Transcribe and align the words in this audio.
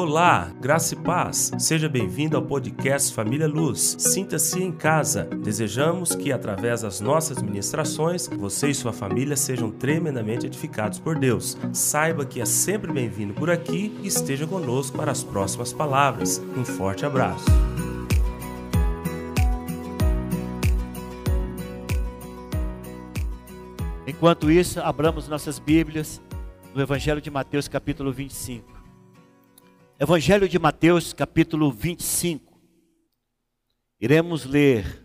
Olá, 0.00 0.52
graça 0.60 0.94
e 0.94 0.96
paz. 0.96 1.50
Seja 1.58 1.88
bem-vindo 1.88 2.36
ao 2.36 2.42
podcast 2.44 3.12
Família 3.12 3.48
Luz. 3.48 3.96
Sinta-se 3.98 4.62
em 4.62 4.70
casa. 4.70 5.24
Desejamos 5.24 6.14
que, 6.14 6.30
através 6.30 6.82
das 6.82 7.00
nossas 7.00 7.42
ministrações, 7.42 8.28
você 8.28 8.68
e 8.68 8.74
sua 8.76 8.92
família 8.92 9.36
sejam 9.36 9.72
tremendamente 9.72 10.46
edificados 10.46 11.00
por 11.00 11.18
Deus. 11.18 11.58
Saiba 11.72 12.24
que 12.24 12.40
é 12.40 12.44
sempre 12.44 12.92
bem-vindo 12.92 13.34
por 13.34 13.50
aqui 13.50 13.92
e 14.00 14.06
esteja 14.06 14.46
conosco 14.46 14.96
para 14.96 15.10
as 15.10 15.24
próximas 15.24 15.72
palavras. 15.72 16.40
Um 16.56 16.64
forte 16.64 17.04
abraço. 17.04 17.46
Enquanto 24.06 24.48
isso, 24.48 24.78
abramos 24.80 25.26
nossas 25.26 25.58
Bíblias 25.58 26.22
no 26.72 26.80
Evangelho 26.80 27.20
de 27.20 27.32
Mateus, 27.32 27.66
capítulo 27.66 28.12
25. 28.12 28.77
Evangelho 30.00 30.48
de 30.48 30.60
Mateus, 30.60 31.12
capítulo 31.12 31.72
25. 31.72 32.56
Iremos 34.00 34.44
ler 34.44 35.04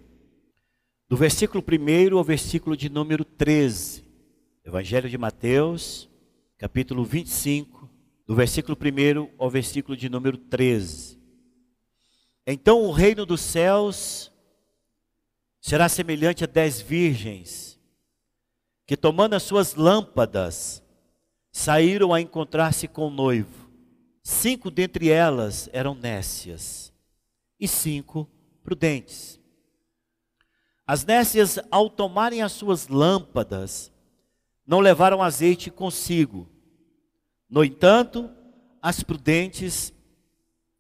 do 1.09 1.17
versículo 1.17 1.63
1 1.67 2.15
ao 2.15 2.23
versículo 2.23 2.77
de 2.77 2.89
número 2.89 3.25
13. 3.25 4.05
Evangelho 4.63 5.09
de 5.09 5.17
Mateus, 5.17 6.07
capítulo 6.59 7.03
25, 7.03 7.89
do 8.27 8.35
versículo 8.35 8.77
1 8.79 9.33
ao 9.39 9.49
versículo 9.49 9.97
de 9.97 10.07
número 10.07 10.37
13. 10.37 11.19
Então 12.45 12.83
o 12.83 12.91
reino 12.91 13.25
dos 13.25 13.41
céus 13.41 14.31
será 15.59 15.89
semelhante 15.89 16.43
a 16.43 16.47
dez 16.47 16.79
virgens, 16.79 17.79
que 18.85 18.95
tomando 18.95 19.33
as 19.33 19.41
suas 19.41 19.73
lâmpadas, 19.73 20.83
saíram 21.51 22.13
a 22.13 22.21
encontrar-se 22.21 22.87
com 22.87 23.07
o 23.07 23.09
noivo. 23.09 23.62
Cinco 24.23 24.71
dentre 24.71 25.09
elas 25.09 25.69
eram 25.73 25.93
nécias 25.93 26.93
e 27.59 27.67
cinco 27.67 28.29
prudentes. 28.63 29.37
As 30.87 31.03
nécias, 31.05 31.59
ao 31.69 31.89
tomarem 31.89 32.41
as 32.41 32.53
suas 32.53 32.87
lâmpadas, 32.87 33.91
não 34.65 34.79
levaram 34.79 35.21
azeite 35.21 35.69
consigo. 35.69 36.49
No 37.49 37.65
entanto, 37.65 38.29
as 38.81 39.03
prudentes, 39.03 39.93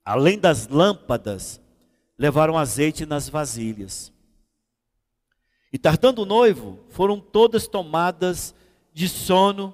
além 0.05 0.39
das 0.39 0.67
lâmpadas, 0.67 1.61
levaram 2.17 2.57
azeite 2.57 3.05
nas 3.05 3.27
vasilhas. 3.27 4.11
E 5.71 5.77
tardando 5.77 6.21
o 6.21 6.25
noivo, 6.25 6.79
foram 6.89 7.19
todas 7.19 7.67
tomadas 7.67 8.55
de 8.93 9.09
sono 9.09 9.73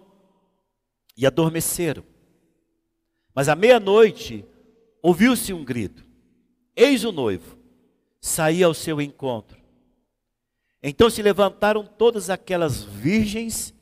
e 1.15 1.25
adormeceram. 1.25 2.03
Mas 3.33 3.47
à 3.49 3.55
meia-noite 3.55 4.45
ouviu-se 5.01 5.53
um 5.53 5.63
grito: 5.63 6.05
Eis 6.75 7.03
o 7.03 7.11
noivo, 7.11 7.57
saía 8.19 8.65
ao 8.65 8.73
seu 8.73 9.01
encontro. 9.01 9.59
Então 10.81 11.09
se 11.09 11.21
levantaram 11.21 11.85
todas 11.85 12.29
aquelas 12.29 12.83
virgens 12.83 13.73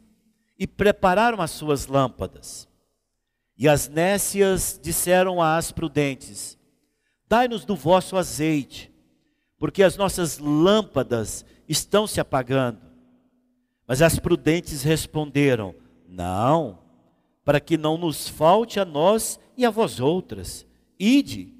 e 0.58 0.66
prepararam 0.66 1.42
as 1.42 1.52
suas 1.52 1.86
lâmpadas. 1.88 2.68
E 3.58 3.68
as 3.68 3.88
nécias 3.88 4.80
disseram 4.82 5.42
às 5.42 5.72
prudentes: 5.72 6.58
Dai-nos 7.28 7.66
do 7.66 7.76
vosso 7.76 8.18
azeite, 8.18 8.92
porque 9.58 9.84
as 9.84 9.98
nossas 9.98 10.38
lâmpadas 10.38 11.46
estão 11.68 12.08
se 12.08 12.20
apagando. 12.20 12.82
Mas 13.88 14.02
as 14.02 14.20
prudentes 14.20 14.84
responderam: 14.84 15.74
Não, 16.08 16.80
para 17.48 17.62
que 17.62 17.78
não 17.78 17.98
nos 17.98 18.28
falte 18.28 18.78
a 18.78 18.84
nós 18.84 19.40
e 19.56 19.66
a 19.66 19.70
vós 19.70 20.02
outras. 20.02 20.68
Ide 21.00 21.54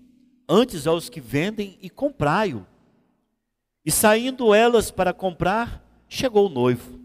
antes 0.46 0.86
aos 0.86 1.08
que 1.08 1.22
vendem 1.22 1.80
e 1.82 1.90
comprai-o. 1.90 2.68
E 3.86 3.90
saindo 3.90 4.54
elas 4.54 4.92
para 4.92 5.14
comprar, 5.14 5.82
chegou 6.10 6.48
o 6.48 6.50
noivo. 6.50 7.00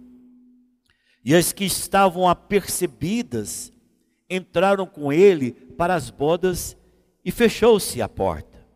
E 1.25 1.33
as 1.33 1.53
que 1.53 1.65
estavam 1.65 2.27
apercebidas 2.29 3.73
entraram 4.29 4.85
com 4.85 5.13
ele 5.13 5.53
para 5.53 5.95
as 5.95 6.11
bodas 6.11 6.77
e 7.25 7.31
fechou-se 7.31 8.03
a 8.03 8.09
porta. 8.09 8.67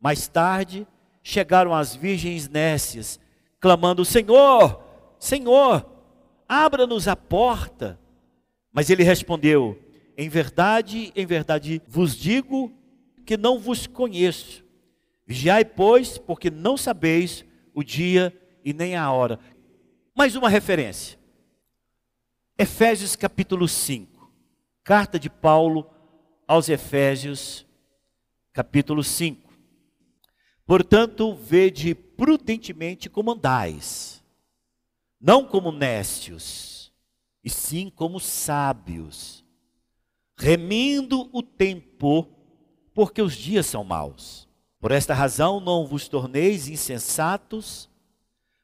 Mais 0.00 0.26
tarde 0.26 0.84
chegaram 1.22 1.72
as 1.72 1.94
virgens 1.94 2.48
nécias, 2.48 3.20
clamando: 3.60 4.04
Senhor, 4.04 4.82
Senhor, 5.16 5.88
abra-nos 6.48 7.06
a 7.06 7.14
porta. 7.14 8.00
Mas 8.78 8.90
ele 8.90 9.02
respondeu: 9.02 9.76
Em 10.16 10.28
verdade, 10.28 11.12
em 11.16 11.26
verdade 11.26 11.82
vos 11.88 12.14
digo 12.14 12.72
que 13.26 13.36
não 13.36 13.58
vos 13.58 13.88
conheço. 13.88 14.64
Vigiai, 15.26 15.64
pois, 15.64 16.16
porque 16.16 16.48
não 16.48 16.76
sabeis 16.76 17.44
o 17.74 17.82
dia 17.82 18.32
e 18.64 18.72
nem 18.72 18.94
a 18.94 19.10
hora. 19.10 19.40
Mais 20.14 20.36
uma 20.36 20.48
referência. 20.48 21.18
Efésios 22.56 23.16
capítulo 23.16 23.66
5. 23.66 24.32
Carta 24.84 25.18
de 25.18 25.28
Paulo 25.28 25.90
aos 26.46 26.68
Efésios, 26.68 27.66
capítulo 28.52 29.02
5. 29.02 29.52
Portanto, 30.64 31.34
vede 31.34 31.96
prudentemente 31.96 33.10
como 33.10 33.32
andais, 33.32 34.22
não 35.20 35.44
como 35.44 35.72
nécios 35.72 36.77
e 37.48 37.50
sim 37.50 37.88
como 37.88 38.20
sábios, 38.20 39.42
remindo 40.36 41.30
o 41.32 41.42
tempo, 41.42 42.28
porque 42.92 43.22
os 43.22 43.34
dias 43.34 43.64
são 43.64 43.82
maus. 43.82 44.46
Por 44.78 44.92
esta 44.92 45.14
razão 45.14 45.58
não 45.58 45.86
vos 45.86 46.08
torneis 46.08 46.68
insensatos, 46.68 47.88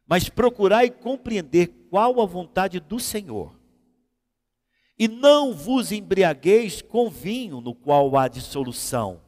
mas 0.06 0.28
procurai 0.28 0.91
compreender 0.91 1.69
qual 1.89 2.21
a 2.21 2.27
vontade 2.27 2.78
do 2.78 3.00
Senhor. 3.00 3.59
E 4.99 5.09
não 5.09 5.55
vos 5.55 5.91
embriagueis 5.91 6.83
com 6.83 7.09
vinho 7.09 7.62
no 7.62 7.75
qual 7.75 8.15
há 8.19 8.28
dissolução, 8.28 9.22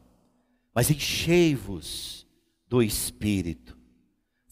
mas 0.74 0.90
enchei-vos 0.90 2.26
do 2.68 2.82
Espírito 2.82 3.75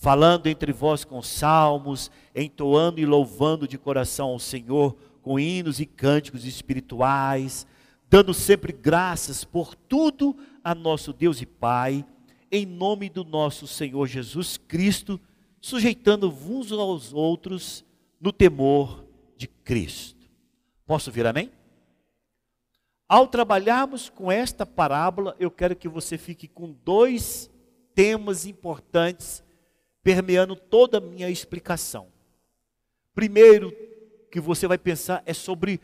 falando 0.04 0.48
entre 0.48 0.70
vós 0.70 1.02
com 1.02 1.22
salmos, 1.22 2.10
entoando 2.34 3.00
e 3.00 3.06
louvando 3.06 3.66
de 3.66 3.78
coração 3.78 4.28
ao 4.28 4.38
Senhor 4.38 4.94
com 5.22 5.40
hinos 5.40 5.80
e 5.80 5.86
cânticos 5.86 6.44
espirituais, 6.44 7.66
dando 8.10 8.34
sempre 8.34 8.70
graças 8.70 9.44
por 9.44 9.74
tudo 9.74 10.36
a 10.62 10.74
nosso 10.74 11.10
Deus 11.10 11.40
e 11.40 11.46
Pai, 11.46 12.04
em 12.52 12.66
nome 12.66 13.08
do 13.08 13.24
nosso 13.24 13.66
Senhor 13.66 14.06
Jesus 14.06 14.58
Cristo, 14.58 15.18
sujeitando 15.58 16.28
uns 16.28 16.70
aos 16.70 17.14
outros 17.14 17.82
no 18.20 18.30
temor 18.30 19.06
de 19.38 19.48
Cristo. 19.48 20.28
Posso 20.84 21.10
vir 21.10 21.26
amém? 21.26 21.50
Ao 23.08 23.26
trabalharmos 23.26 24.10
com 24.10 24.30
esta 24.30 24.66
parábola, 24.66 25.34
eu 25.40 25.50
quero 25.50 25.74
que 25.74 25.88
você 25.88 26.18
fique 26.18 26.46
com 26.46 26.76
dois 26.84 27.48
temas 27.94 28.44
importantes 28.44 29.42
permeando 30.04 30.54
toda 30.54 30.98
a 30.98 31.00
minha 31.00 31.30
explicação. 31.30 32.08
Primeiro 33.14 33.74
que 34.30 34.38
você 34.38 34.68
vai 34.68 34.76
pensar 34.76 35.22
é 35.24 35.32
sobre 35.32 35.80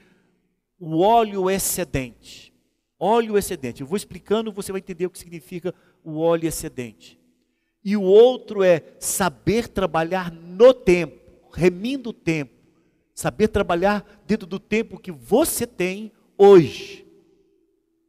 o 0.79 1.01
óleo 1.01 1.49
excedente. 1.49 2.53
Óleo 2.99 3.39
excedente. 3.39 3.81
Eu 3.81 3.87
vou 3.87 3.97
explicando, 3.97 4.53
você 4.53 4.71
vai 4.71 4.81
entender 4.81 5.07
o 5.07 5.11
que 5.11 5.19
significa 5.19 5.75
o 6.05 6.19
óleo 6.19 6.47
excedente. 6.47 7.19
E 7.83 7.97
o 7.97 8.03
outro 8.03 8.63
é 8.63 8.83
saber 8.99 9.69
trabalhar 9.69 10.31
no 10.31 10.75
tempo, 10.75 11.49
remindo 11.53 12.11
o 12.11 12.13
tempo. 12.13 12.53
Saber 13.15 13.49
trabalhar 13.49 14.23
dentro 14.27 14.47
do 14.47 14.59
tempo 14.59 15.01
que 15.01 15.11
você 15.11 15.67
tem 15.67 16.13
hoje. 16.37 17.07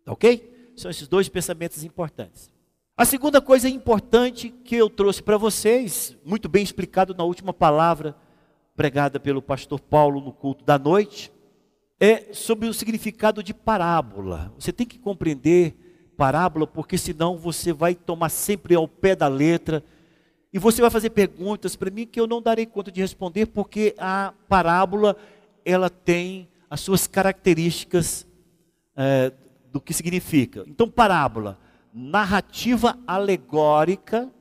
Tá 0.04 0.12
ok? 0.12 0.74
São 0.76 0.92
esses 0.92 1.08
dois 1.08 1.30
pensamentos 1.30 1.84
importantes. 1.84 2.52
A 2.98 3.06
segunda 3.06 3.42
coisa 3.42 3.70
importante 3.70 4.50
que 4.50 4.76
eu 4.76 4.90
trouxe 4.90 5.24
para 5.24 5.38
vocês, 5.38 6.16
muito 6.24 6.50
bem 6.50 6.62
explicado 6.62 7.16
na 7.16 7.24
última 7.24 7.54
palavra 7.54 8.16
pregada 8.76 9.20
pelo 9.20 9.42
pastor 9.42 9.80
Paulo 9.80 10.20
no 10.20 10.32
culto 10.32 10.64
da 10.64 10.78
noite, 10.78 11.32
é 12.00 12.34
sobre 12.34 12.68
o 12.68 12.74
significado 12.74 13.42
de 13.42 13.54
parábola. 13.54 14.54
Você 14.60 14.74
tem 14.74 14.86
que 14.86 15.00
compreender 15.00 15.76
parábola, 16.18 16.68
porque 16.68 16.98
senão 16.98 17.38
você 17.38 17.72
vai 17.74 17.96
tomar 17.96 18.30
sempre 18.30 18.76
ao 18.76 18.88
pé 18.88 19.16
da 19.16 19.28
letra 19.28 19.84
e 20.54 20.60
você 20.60 20.82
vai 20.82 20.92
fazer 20.92 21.12
perguntas 21.12 21.76
para 21.76 21.90
mim 21.90 22.06
que 22.06 22.20
eu 22.20 22.28
não 22.28 22.42
darei 22.42 22.66
conta 22.66 22.92
de 22.92 23.02
responder, 23.02 23.48
porque 23.48 23.96
a 23.98 24.34
parábola 24.50 25.16
ela 25.64 25.90
tem 25.90 26.48
as 26.70 26.82
suas 26.82 27.08
características 27.08 28.28
é, 28.96 29.32
do 29.72 29.80
que 29.80 29.94
significa. 29.94 30.64
Então, 30.68 30.90
parábola 30.90 31.58
narrativa 31.94 32.98
alegórica 33.06 34.32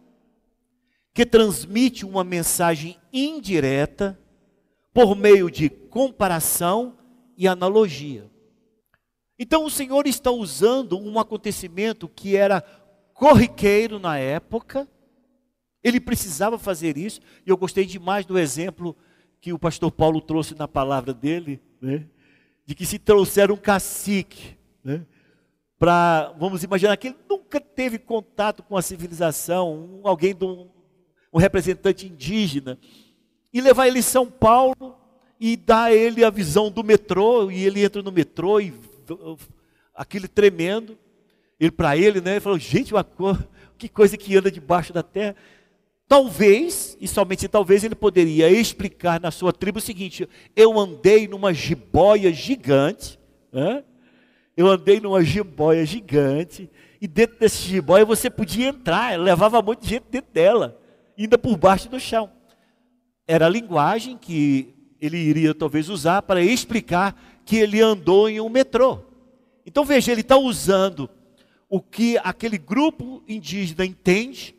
que 1.12 1.26
transmite 1.26 2.04
uma 2.06 2.22
mensagem 2.22 2.98
indireta 3.12 4.18
por 4.92 5.16
meio 5.16 5.50
de 5.50 5.68
comparação 5.68 6.96
e 7.36 7.48
analogia. 7.48 8.30
Então 9.38 9.64
o 9.64 9.70
Senhor 9.70 10.06
está 10.06 10.30
usando 10.30 10.98
um 10.98 11.18
acontecimento 11.18 12.08
que 12.08 12.36
era 12.36 12.62
corriqueiro 13.14 13.98
na 13.98 14.18
época, 14.18 14.88
ele 15.82 16.00
precisava 16.00 16.58
fazer 16.58 16.96
isso, 16.98 17.20
e 17.46 17.50
eu 17.50 17.56
gostei 17.56 17.86
demais 17.86 18.26
do 18.26 18.38
exemplo 18.38 18.96
que 19.40 19.52
o 19.52 19.58
pastor 19.58 19.90
Paulo 19.90 20.20
trouxe 20.20 20.54
na 20.54 20.68
palavra 20.68 21.14
dele, 21.14 21.60
né? 21.80 22.06
de 22.66 22.74
que 22.74 22.84
se 22.84 22.98
trouxer 22.98 23.50
um 23.50 23.56
cacique, 23.56 24.56
né? 24.84 25.04
para, 25.78 26.34
vamos 26.38 26.62
imaginar 26.62 26.96
que 26.98 27.08
ele 27.08 27.16
nunca 27.50 27.60
teve 27.60 27.98
contato 27.98 28.62
com 28.62 28.76
a 28.76 28.82
civilização, 28.82 30.00
um, 30.04 30.06
alguém, 30.06 30.32
de 30.32 30.44
um, 30.44 30.68
um 31.32 31.38
representante 31.38 32.06
indígena, 32.06 32.78
e 33.52 33.60
levar 33.60 33.88
ele 33.88 33.98
em 33.98 34.02
São 34.02 34.30
Paulo 34.30 34.96
e 35.40 35.56
dar 35.56 35.84
a 35.84 35.92
ele 35.92 36.22
a 36.22 36.30
visão 36.30 36.70
do 36.70 36.84
metrô, 36.84 37.50
e 37.50 37.64
ele 37.64 37.82
entra 37.82 38.02
no 38.02 38.12
metrô 38.12 38.60
e 38.60 38.72
aquele 39.92 40.28
tremendo. 40.28 40.96
Ele 41.58 41.72
para 41.72 41.96
ele, 41.96 42.20
né? 42.20 42.32
Ele 42.32 42.40
falou: 42.40 42.58
"Gente, 42.58 42.94
uma 42.94 43.02
cor, 43.02 43.44
que 43.76 43.88
coisa 43.88 44.16
que 44.16 44.36
anda 44.36 44.50
debaixo 44.50 44.92
da 44.92 45.02
terra". 45.02 45.34
Talvez, 46.06 46.96
e 47.00 47.08
somente 47.08 47.48
talvez 47.48 47.82
ele 47.82 47.94
poderia 47.94 48.48
explicar 48.48 49.20
na 49.20 49.32
sua 49.32 49.52
tribo 49.52 49.78
o 49.78 49.82
seguinte: 49.82 50.28
eu 50.54 50.78
andei 50.78 51.26
numa 51.26 51.52
jiboia 51.52 52.32
gigante, 52.32 53.18
né? 53.52 53.82
eu 54.56 54.68
andei 54.68 55.00
numa 55.00 55.24
jiboia 55.24 55.84
gigante, 55.84 56.70
e 57.00 57.08
dentro 57.08 57.38
desse 57.38 57.62
jiboia 57.68 58.04
você 58.04 58.28
podia 58.28 58.68
entrar, 58.68 59.18
levava 59.18 59.62
muita 59.62 59.86
gente 59.86 60.04
dentro 60.10 60.32
dela, 60.32 60.78
ainda 61.18 61.38
por 61.38 61.56
baixo 61.56 61.88
do 61.88 61.98
chão. 61.98 62.30
Era 63.26 63.46
a 63.46 63.50
linguagem 63.50 64.18
que 64.18 64.74
ele 65.00 65.16
iria 65.16 65.54
talvez 65.54 65.88
usar 65.88 66.22
para 66.22 66.42
explicar 66.42 67.18
que 67.44 67.56
ele 67.56 67.80
andou 67.80 68.28
em 68.28 68.40
um 68.40 68.48
metrô. 68.48 69.00
Então 69.64 69.84
veja, 69.84 70.12
ele 70.12 70.20
está 70.20 70.36
usando 70.36 71.08
o 71.68 71.80
que 71.80 72.18
aquele 72.18 72.58
grupo 72.58 73.22
indígena 73.26 73.86
entende, 73.86 74.54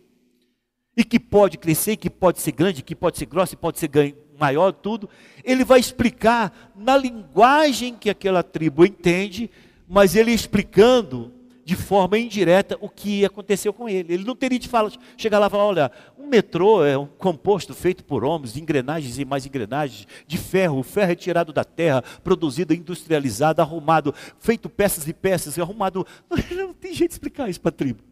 e 0.95 1.03
que 1.03 1.19
pode 1.19 1.57
crescer, 1.57 1.95
que 1.95 2.09
pode 2.09 2.41
ser 2.41 2.51
grande, 2.51 2.83
que 2.83 2.95
pode 2.95 3.17
ser 3.17 3.25
grosso, 3.25 3.57
pode 3.57 3.79
ser 3.79 3.89
maior, 4.37 4.71
tudo. 4.71 5.09
Ele 5.43 5.63
vai 5.63 5.79
explicar 5.79 6.71
na 6.75 6.97
linguagem 6.97 7.95
que 7.95 8.09
aquela 8.09 8.43
tribo 8.43 8.85
entende, 8.85 9.49
mas 9.87 10.15
ele 10.15 10.31
explicando 10.31 11.33
de 11.63 11.75
forma 11.75 12.17
indireta 12.17 12.77
o 12.81 12.89
que 12.89 13.23
aconteceu 13.23 13.73
com 13.73 13.87
ele. 13.87 14.13
Ele 14.13 14.23
não 14.23 14.35
teria 14.35 14.59
de 14.59 14.67
falar, 14.67 14.91
chegar 15.17 15.39
lá 15.39 15.47
e 15.47 15.49
falar, 15.49 15.65
olha, 15.65 15.91
um 16.17 16.27
metrô 16.27 16.83
é 16.83 16.97
um 16.97 17.05
composto 17.05 17.73
feito 17.73 18.03
por 18.03 18.23
homens, 18.23 18.53
de 18.53 18.61
engrenagens 18.61 19.19
e 19.19 19.25
mais 19.25 19.45
engrenagens, 19.45 20.07
de 20.27 20.37
ferro, 20.37 20.79
o 20.79 20.83
ferro 20.83 21.11
é 21.11 21.15
tirado 21.15 21.53
da 21.53 21.63
terra, 21.63 22.03
produzido, 22.23 22.73
industrializado, 22.73 23.61
arrumado, 23.61 24.13
feito 24.39 24.69
peças 24.69 25.07
e 25.07 25.13
peças, 25.13 25.57
arrumado. 25.59 26.05
Não 26.51 26.73
tem 26.73 26.93
jeito 26.93 27.11
de 27.11 27.15
explicar 27.15 27.49
isso 27.49 27.61
para 27.61 27.69
a 27.69 27.73
tribo. 27.73 28.11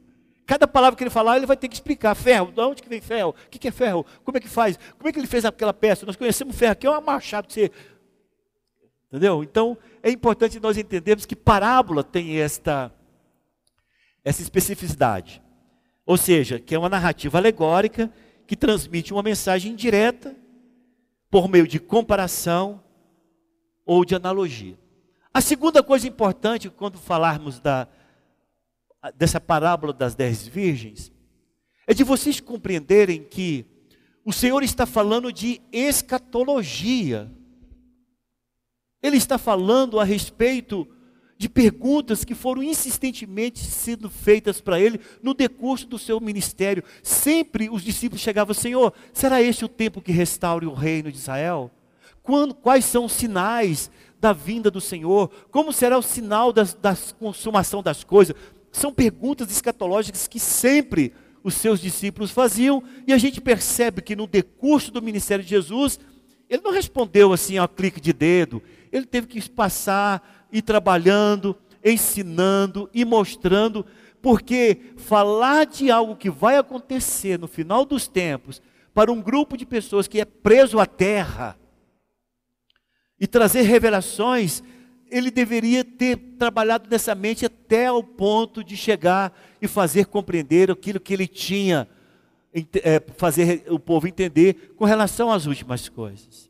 Cada 0.50 0.68
palavra 0.68 0.98
que 0.98 1.04
ele 1.04 1.12
falar, 1.12 1.38
ele 1.38 1.46
vai 1.46 1.56
ter 1.56 1.68
que 1.68 1.76
explicar. 1.76 2.16
Ferro, 2.16 2.52
de 2.52 2.60
onde 2.60 2.82
que 2.82 2.90
vem 2.90 3.00
ferro? 3.00 3.36
O 3.46 3.50
que 3.50 3.68
é 3.68 3.72
ferro? 3.72 4.04
Como 4.24 4.36
é 4.36 4.42
que 4.42 4.48
faz? 4.48 4.80
Como 4.98 5.08
é 5.08 5.12
que 5.12 5.20
ele 5.20 5.28
fez 5.28 5.46
aquela 5.46 5.72
peça? 5.72 6.08
Nós 6.08 6.16
conhecemos 6.16 6.56
ferro 6.56 6.72
aqui, 6.72 6.88
é 6.88 6.90
um 6.90 7.00
machado 7.00 7.48
que 7.48 7.54
você. 7.54 7.72
Entendeu? 9.10 9.44
Então, 9.44 9.78
é 10.02 10.10
importante 10.10 10.60
nós 10.60 10.76
entendermos 10.76 11.28
que 11.28 11.36
parábola 11.36 12.04
tem 12.04 12.40
esta, 12.40 12.92
essa 14.24 14.42
especificidade. 14.42 15.42
Ou 16.06 16.18
seja, 16.18 16.60
que 16.60 16.74
é 16.74 16.80
uma 16.80 16.90
narrativa 16.90 17.38
alegórica 17.38 18.12
que 18.48 18.56
transmite 18.56 19.14
uma 19.14 19.24
mensagem 19.24 19.76
direta 19.76 20.36
por 21.30 21.48
meio 21.48 21.68
de 21.68 21.80
comparação 21.80 22.84
ou 23.86 24.04
de 24.04 24.16
analogia. 24.16 24.78
A 25.34 25.42
segunda 25.42 25.84
coisa 25.84 26.08
importante 26.08 26.70
quando 26.70 26.98
falarmos 26.98 27.60
da, 27.60 27.88
dessa 29.16 29.40
parábola 29.40 29.94
das 29.94 30.16
dez 30.16 30.48
virgens 30.48 31.12
é 31.86 31.94
de 31.94 32.04
vocês 32.04 32.40
compreenderem 32.40 33.24
que 33.24 33.66
o 34.26 34.34
Senhor 34.34 34.62
está 34.64 34.86
falando 34.86 35.32
de 35.32 35.62
escatologia. 35.72 37.32
Ele 39.02 39.18
está 39.18 39.38
falando 39.38 40.00
a 40.00 40.04
respeito 40.04 40.88
de 41.40 41.48
perguntas 41.48 42.26
que 42.26 42.36
foram 42.36 42.62
insistentemente 42.62 43.60
sendo 43.60 44.10
feitas 44.10 44.60
para 44.60 44.78
ele 44.78 45.00
no 45.24 45.34
decurso 45.34 45.88
do 45.88 45.98
seu 45.98 46.20
ministério. 46.20 46.84
Sempre 47.02 47.70
os 47.70 47.82
discípulos 47.82 48.22
chegavam, 48.22 48.54
Senhor, 48.54 48.94
será 49.14 49.42
este 49.42 49.64
o 49.64 49.70
tempo 49.70 50.02
que 50.02 50.12
restaure 50.12 50.66
o 50.66 50.74
reino 50.74 51.10
de 51.10 51.18
Israel? 51.18 51.72
Quando, 52.22 52.54
quais 52.54 52.84
são 52.84 53.06
os 53.06 53.14
sinais 53.14 53.90
da 54.20 54.34
vinda 54.34 54.70
do 54.70 54.82
Senhor? 54.82 55.32
Como 55.50 55.72
será 55.72 55.98
o 55.98 56.02
sinal 56.02 56.52
da 56.52 56.66
consumação 57.18 57.82
das 57.82 58.04
coisas? 58.04 58.36
São 58.70 58.92
perguntas 58.92 59.50
escatológicas 59.50 60.28
que 60.28 60.42
sempre 60.42 61.14
os 61.42 61.54
seus 61.54 61.80
discípulos 61.80 62.32
faziam, 62.32 62.84
e 63.08 63.14
a 63.14 63.18
gente 63.18 63.40
percebe 63.40 64.02
que 64.02 64.14
no 64.14 64.28
decurso 64.28 64.92
do 64.92 65.02
ministério 65.02 65.42
de 65.42 65.52
Jesus, 65.52 65.98
ele 66.50 66.62
não 66.62 66.74
respondeu 66.74 67.32
assim 67.32 67.58
a 67.58 67.66
clique 67.66 68.02
de 68.02 68.12
dedo, 68.12 68.62
ele 68.92 69.06
teve 69.06 69.26
que 69.26 69.50
passar 69.50 70.39
e 70.52 70.62
trabalhando, 70.62 71.56
ensinando 71.84 72.90
e 72.94 73.06
mostrando, 73.06 73.86
porque 74.22 74.94
falar 74.98 75.66
de 75.66 75.90
algo 75.90 76.16
que 76.16 76.30
vai 76.30 76.58
acontecer 76.58 77.40
no 77.40 77.48
final 77.48 77.86
dos 77.86 78.08
tempos 78.08 78.62
para 78.94 79.12
um 79.12 79.22
grupo 79.22 79.56
de 79.56 79.66
pessoas 79.66 80.08
que 80.08 80.20
é 80.20 80.26
preso 80.26 80.80
à 80.80 80.86
terra 80.86 81.58
e 83.20 83.28
trazer 83.28 83.62
revelações, 83.62 84.64
ele 85.10 85.30
deveria 85.30 85.84
ter 85.84 86.18
trabalhado 86.38 86.90
nessa 86.90 87.14
mente 87.14 87.46
até 87.46 87.92
o 87.92 88.04
ponto 88.04 88.64
de 88.64 88.78
chegar 88.78 89.38
e 89.62 89.68
fazer 89.68 90.06
compreender 90.06 90.72
aquilo 90.72 91.00
que 91.00 91.14
ele 91.14 91.28
tinha, 91.28 91.88
é, 92.54 93.02
fazer 93.18 93.66
o 93.70 93.80
povo 93.80 94.08
entender 94.08 94.74
com 94.76 94.86
relação 94.86 95.32
às 95.32 95.46
últimas 95.46 95.90
coisas. 95.90 96.49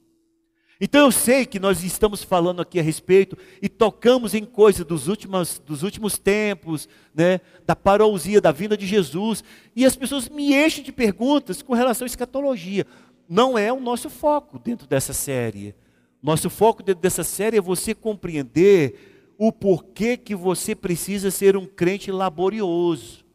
Então 0.82 1.06
eu 1.06 1.12
sei 1.12 1.46
que 1.46 1.60
nós 1.60 1.84
estamos 1.84 2.24
falando 2.24 2.62
aqui 2.62 2.80
a 2.80 2.84
respeito 2.84 3.38
e 3.62 3.68
tocamos 3.68 4.34
em 4.34 4.46
coisas 4.46 4.86
dos 4.86 5.10
últimos, 5.10 5.60
dos 5.60 5.84
últimos 5.84 6.18
tempos, 6.18 6.88
né, 7.14 7.42
da 7.66 7.76
parousia, 7.76 8.40
da 8.40 8.54
vinda 8.54 8.78
de 8.78 8.88
Jesus, 8.88 9.44
e 9.76 9.86
as 9.86 9.98
pessoas 9.98 10.30
me 10.30 10.54
enchem 10.54 10.82
de 10.82 10.94
perguntas 10.94 11.62
com 11.62 11.74
relação 11.74 12.06
à 12.06 12.08
escatologia. 12.08 12.88
Não 13.28 13.58
é 13.58 13.74
o 13.74 13.80
nosso 13.80 14.10
foco 14.10 14.58
dentro 14.58 14.88
dessa 14.88 15.12
série. 15.12 15.76
Nosso 16.24 16.50
foco 16.50 16.82
dentro 16.82 17.02
dessa 17.02 17.26
série 17.26 17.58
é 17.58 17.62
você 17.62 17.94
compreender 17.94 19.34
o 19.38 19.52
porquê 19.52 20.16
que 20.16 20.34
você 20.34 20.74
precisa 20.74 21.30
ser 21.30 21.58
um 21.58 21.66
crente 21.66 22.10
laborioso. 22.10 23.26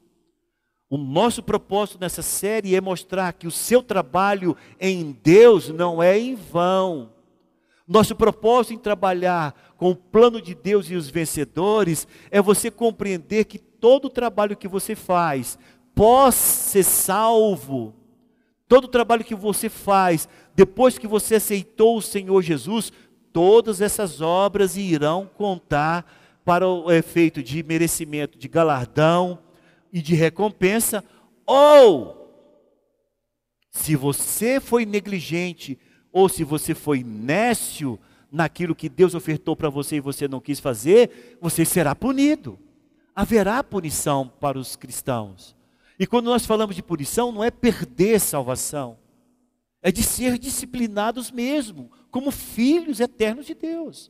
O 0.88 0.96
nosso 0.96 1.42
propósito 1.42 1.98
nessa 2.00 2.22
série 2.22 2.74
é 2.74 2.80
mostrar 2.80 3.32
que 3.32 3.46
o 3.46 3.50
seu 3.50 3.82
trabalho 3.82 4.56
em 4.80 5.12
Deus 5.22 5.68
não 5.68 6.02
é 6.02 6.18
em 6.18 6.34
vão. 6.34 7.13
Nosso 7.86 8.16
propósito 8.16 8.74
em 8.74 8.78
trabalhar 8.78 9.74
com 9.76 9.90
o 9.90 9.96
plano 9.96 10.40
de 10.40 10.54
Deus 10.54 10.88
e 10.90 10.94
os 10.94 11.10
vencedores 11.10 12.08
é 12.30 12.40
você 12.40 12.70
compreender 12.70 13.44
que 13.44 13.58
todo 13.58 14.06
o 14.06 14.10
trabalho 14.10 14.56
que 14.56 14.66
você 14.66 14.94
faz, 14.94 15.58
pós 15.94 16.34
ser 16.34 16.82
salvo, 16.82 17.94
todo 18.66 18.84
o 18.84 18.88
trabalho 18.88 19.22
que 19.22 19.34
você 19.34 19.68
faz 19.68 20.26
depois 20.54 20.96
que 20.96 21.06
você 21.06 21.34
aceitou 21.34 21.98
o 21.98 22.02
Senhor 22.02 22.40
Jesus, 22.40 22.90
todas 23.32 23.82
essas 23.82 24.22
obras 24.22 24.76
irão 24.76 25.28
contar 25.36 26.10
para 26.44 26.66
o 26.66 26.90
efeito 26.90 27.42
de 27.42 27.62
merecimento, 27.62 28.38
de 28.38 28.48
galardão 28.48 29.38
e 29.92 30.00
de 30.00 30.14
recompensa, 30.14 31.04
ou 31.46 32.24
se 33.70 33.96
você 33.96 34.60
foi 34.60 34.86
negligente 34.86 35.78
ou 36.14 36.28
se 36.28 36.44
você 36.44 36.76
foi 36.76 37.02
nécio 37.02 37.98
naquilo 38.30 38.72
que 38.72 38.88
Deus 38.88 39.16
ofertou 39.16 39.56
para 39.56 39.68
você 39.68 39.96
e 39.96 40.00
você 40.00 40.28
não 40.28 40.40
quis 40.40 40.60
fazer, 40.60 41.36
você 41.40 41.64
será 41.64 41.92
punido. 41.92 42.56
Haverá 43.16 43.64
punição 43.64 44.30
para 44.40 44.56
os 44.56 44.76
cristãos. 44.76 45.56
E 45.98 46.06
quando 46.06 46.26
nós 46.26 46.46
falamos 46.46 46.76
de 46.76 46.84
punição, 46.84 47.32
não 47.32 47.42
é 47.42 47.50
perder 47.50 48.20
salvação, 48.20 48.96
é 49.82 49.90
de 49.90 50.04
ser 50.04 50.38
disciplinados 50.38 51.32
mesmo, 51.32 51.90
como 52.12 52.30
filhos 52.30 53.00
eternos 53.00 53.44
de 53.44 53.54
Deus. 53.54 54.08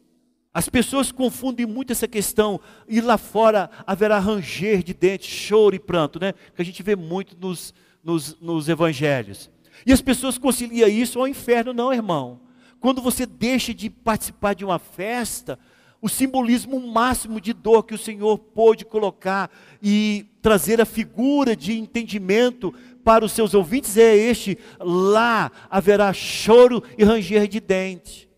As 0.53 0.69
pessoas 0.69 1.11
confundem 1.11 1.65
muito 1.65 1.91
essa 1.91 2.07
questão, 2.07 2.61
e 2.87 3.01
lá 3.01 3.17
fora 3.17 3.71
haverá 3.87 4.19
ranger 4.19 4.83
de 4.83 4.93
dentes, 4.93 5.29
choro 5.29 5.75
e 5.75 5.79
pranto, 5.79 6.21
né? 6.21 6.35
Que 6.55 6.61
a 6.61 6.65
gente 6.65 6.83
vê 6.83 6.95
muito 6.95 7.35
nos, 7.41 7.73
nos, 8.03 8.39
nos 8.41 8.69
evangelhos. 8.69 9.51
E 9.87 9.93
as 9.93 10.01
pessoas 10.01 10.39
conciliam 10.39 10.89
isso 10.89 11.19
ao 11.19 11.29
inferno, 11.29 11.73
não, 11.73 11.93
irmão. 11.93 12.41
Quando 12.81 13.01
você 13.01 13.25
deixa 13.25 13.73
de 13.73 13.89
participar 13.89 14.55
de 14.55 14.65
uma 14.65 14.79
festa, 14.79 15.59
o 16.03 16.09
simbolismo 16.09 16.79
máximo 16.87 17.41
de 17.41 17.55
dor 17.55 17.85
que 17.85 17.95
o 17.95 17.99
Senhor 17.99 18.37
pôde 18.37 18.85
colocar 18.85 19.51
e 19.83 20.27
trazer 20.43 20.79
a 20.79 20.85
figura 20.85 21.57
de 21.57 21.79
entendimento 21.79 22.75
para 23.03 23.25
os 23.25 23.33
seus 23.33 23.55
ouvintes 23.55 23.97
é 23.97 24.15
este: 24.15 24.59
lá 24.79 25.51
haverá 25.71 26.13
choro 26.13 26.83
e 26.99 27.05
ranger 27.05 27.49
de 27.49 27.59
dente. 27.59 28.29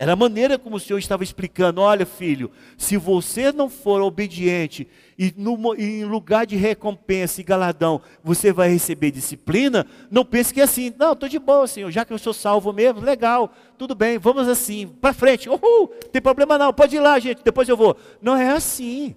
Era 0.00 0.14
a 0.14 0.16
maneira 0.16 0.58
como 0.58 0.76
o 0.76 0.80
Senhor 0.80 0.98
estava 0.98 1.22
explicando: 1.22 1.82
olha, 1.82 2.06
filho, 2.06 2.50
se 2.78 2.96
você 2.96 3.52
não 3.52 3.68
for 3.68 4.00
obediente 4.00 4.88
e 5.18 5.30
no, 5.36 5.74
em 5.74 6.06
lugar 6.06 6.46
de 6.46 6.56
recompensa 6.56 7.42
e 7.42 7.44
galardão 7.44 8.00
você 8.24 8.50
vai 8.50 8.70
receber 8.70 9.10
disciplina, 9.10 9.86
não 10.10 10.24
pense 10.24 10.54
que 10.54 10.60
é 10.62 10.64
assim, 10.64 10.90
não, 10.98 11.12
estou 11.12 11.28
de 11.28 11.38
boa, 11.38 11.66
Senhor, 11.66 11.90
já 11.90 12.02
que 12.02 12.14
eu 12.14 12.18
sou 12.18 12.32
salvo 12.32 12.72
mesmo, 12.72 13.02
legal, 13.02 13.52
tudo 13.76 13.94
bem, 13.94 14.16
vamos 14.16 14.48
assim, 14.48 14.86
para 14.86 15.12
frente, 15.12 15.50
uhul, 15.50 15.88
tem 16.10 16.22
problema 16.22 16.56
não, 16.56 16.72
pode 16.72 16.96
ir 16.96 17.00
lá, 17.00 17.18
gente, 17.18 17.44
depois 17.44 17.68
eu 17.68 17.76
vou. 17.76 17.94
Não 18.22 18.34
é 18.34 18.52
assim. 18.52 19.14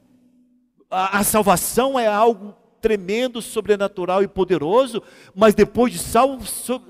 a, 0.91 1.19
a 1.19 1.23
salvação 1.23 1.97
é 1.97 2.07
algo 2.07 2.53
tremendo, 2.83 3.41
sobrenatural 3.41 4.21
e 4.21 4.27
poderoso, 4.27 5.01
mas 5.33 5.55
depois 5.55 5.93
de 5.93 5.97
salvo, 5.97 6.43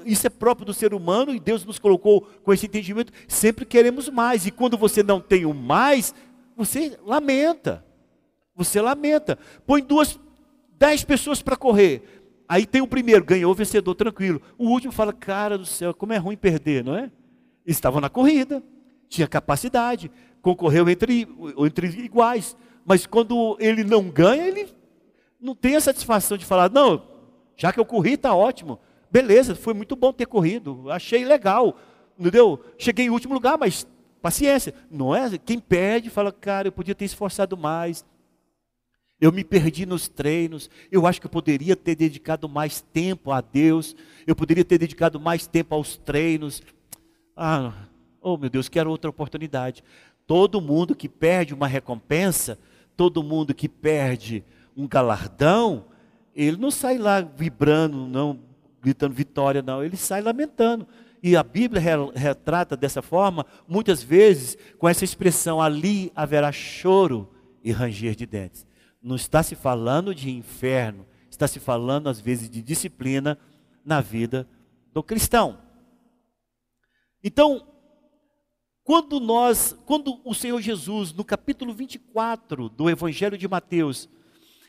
isso 0.04 0.26
é 0.26 0.30
próprio 0.30 0.66
do 0.66 0.74
ser 0.74 0.92
humano 0.92 1.36
e 1.36 1.40
Deus 1.40 1.64
nos 1.64 1.78
colocou 1.78 2.22
com 2.44 2.52
esse 2.52 2.66
entendimento. 2.66 3.14
Sempre 3.28 3.64
queremos 3.64 4.10
mais, 4.10 4.48
e 4.48 4.52
quando 4.52 4.76
você 4.76 5.04
não 5.04 5.22
tem 5.22 5.46
o 5.46 5.54
mais, 5.54 6.16
você 6.58 6.98
lamenta. 7.06 7.86
Você 8.56 8.82
lamenta. 8.82 9.38
Põe 9.68 9.84
duas, 9.84 10.20
dez 10.80 11.04
pessoas 11.04 11.44
para 11.44 11.56
correr. 11.56 12.02
Aí 12.50 12.66
tem 12.66 12.82
o 12.82 12.88
primeiro, 12.88 13.24
ganhou 13.24 13.52
o 13.52 13.56
vencedor 13.56 13.94
tranquilo. 13.94 14.42
O 14.58 14.70
último 14.70 14.92
fala: 14.92 15.14
Cara 15.14 15.60
do 15.60 15.66
céu, 15.66 15.94
como 15.94 16.14
é 16.14 16.18
ruim 16.18 16.36
perder, 16.36 16.84
não 16.84 16.96
é? 16.98 17.12
Estavam 17.68 18.02
na 18.02 18.10
corrida, 18.10 18.64
tinha 19.08 19.28
capacidade, 19.28 20.10
concorreu 20.42 20.90
entre, 20.90 21.28
entre 21.60 21.88
iguais. 22.04 22.58
Mas 22.84 23.06
quando 23.06 23.56
ele 23.60 23.84
não 23.84 24.10
ganha, 24.10 24.48
ele 24.48 24.68
não 25.44 25.54
tem 25.54 25.76
a 25.76 25.82
satisfação 25.82 26.38
de 26.38 26.46
falar, 26.46 26.72
não, 26.72 27.04
já 27.58 27.74
que 27.74 27.80
eu 27.80 27.86
corri, 27.86 28.14
está 28.14 28.34
ótimo. 28.34 28.80
Beleza, 29.12 29.54
foi 29.54 29.74
muito 29.74 29.94
bom 29.94 30.14
ter 30.14 30.26
corrido, 30.26 30.90
achei 30.90 31.26
legal, 31.26 31.78
entendeu? 32.18 32.64
Cheguei 32.78 33.08
em 33.08 33.10
último 33.10 33.34
lugar, 33.34 33.58
mas 33.58 33.86
paciência. 34.22 34.74
Não 34.90 35.14
é? 35.14 35.38
Quem 35.38 35.60
perde 35.60 36.10
fala, 36.10 36.32
cara, 36.32 36.70
eu 36.70 36.72
podia 36.72 36.96
ter 36.96 37.04
esforçado 37.04 37.58
mais. 37.58 38.06
Eu 39.20 39.34
me 39.34 39.44
perdi 39.44 39.86
nos 39.86 40.08
treinos. 40.08 40.70
Eu 40.90 41.06
acho 41.06 41.20
que 41.20 41.28
eu 41.28 41.32
poderia 41.32 41.76
ter 41.76 41.96
dedicado 41.96 42.48
mais 42.48 42.80
tempo 42.82 43.30
a 43.30 43.42
Deus. 43.42 43.96
Eu 44.26 44.36
poderia 44.36 44.64
ter 44.64 44.78
dedicado 44.78 45.20
mais 45.20 45.46
tempo 45.46 45.76
aos 45.76 45.98
treinos. 45.98 46.62
Ah, 47.36 47.74
oh 48.22 48.38
meu 48.38 48.50
Deus, 48.50 48.70
quero 48.70 48.90
outra 48.90 49.10
oportunidade. 49.10 49.84
Todo 50.26 50.62
mundo 50.62 50.96
que 50.96 51.10
perde 51.10 51.54
uma 51.54 51.68
recompensa, 51.68 52.58
todo 52.96 53.22
mundo 53.22 53.54
que 53.54 53.68
perde 53.68 54.44
um 54.76 54.88
galardão, 54.88 55.86
ele 56.36 56.58
não 56.58 56.72
sai 56.72 56.98
lá 56.98 57.22
vibrando, 57.22 58.08
não 58.08 58.40
gritando 58.82 59.14
vitória, 59.14 59.62
não. 59.62 59.84
Ele 59.84 59.96
sai 59.96 60.22
lamentando. 60.22 60.88
E 61.22 61.38
a 61.38 61.44
Bíblia 61.44 61.82
retrata 62.14 62.76
dessa 62.76 63.02
forma, 63.02 63.46
muitas 63.68 64.04
vezes, 64.04 64.58
com 64.78 64.90
essa 64.90 65.06
expressão: 65.06 65.62
ali 65.62 66.12
haverá 66.16 66.52
choro 66.52 67.32
e 67.64 67.72
ranger 67.72 68.16
de 68.16 68.26
dentes. 68.26 68.68
Não 69.02 69.16
está 69.16 69.42
se 69.42 69.56
falando 69.56 70.14
de 70.14 70.30
inferno, 70.30 71.06
está 71.30 71.48
se 71.48 71.60
falando, 71.60 72.10
às 72.10 72.20
vezes, 72.20 72.50
de 72.50 72.62
disciplina 72.62 73.38
na 73.86 74.02
vida 74.02 74.48
do 74.94 75.02
cristão. 75.02 75.60
Então, 77.24 77.66
quando 78.84 79.20
nós, 79.20 79.78
quando 79.86 80.20
o 80.26 80.34
Senhor 80.34 80.60
Jesus, 80.60 81.14
no 81.14 81.24
capítulo 81.24 81.74
24 81.74 82.68
do 82.68 82.90
Evangelho 82.90 83.38
de 83.38 83.48
Mateus, 83.48 84.10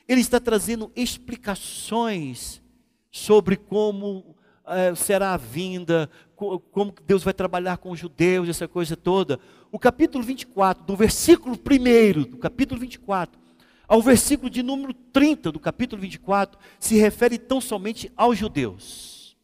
ele 0.09 0.21
está 0.21 0.39
trazendo 0.39 0.91
explicações 0.95 2.63
sobre 3.11 3.57
como 3.57 4.37
é, 4.67 4.95
será 4.95 5.35
a 5.35 5.37
vinda, 5.37 6.11
como 6.35 6.95
Deus 7.07 7.23
vai 7.23 7.35
trabalhar 7.35 7.79
com 7.79 7.91
os 7.91 7.99
judeus, 7.99 8.49
essa 8.49 8.67
coisa 8.67 8.97
toda. 8.97 9.39
O 9.71 9.79
capítulo 9.79 10.25
24, 10.25 10.85
do 10.85 10.97
versículo 10.97 11.55
1 11.55 12.23
do 12.31 12.39
capítulo 12.39 12.81
24, 12.81 13.41
ao 13.87 14.01
versículo 14.01 14.49
de 14.49 14.63
número 14.63 14.95
30 14.95 15.53
do 15.53 15.61
capítulo 15.61 16.01
24, 16.01 16.59
se 16.79 16.97
refere 16.97 17.39
tão 17.39 17.61
somente 17.61 18.11
aos 18.17 18.39
judeus. 18.39 19.37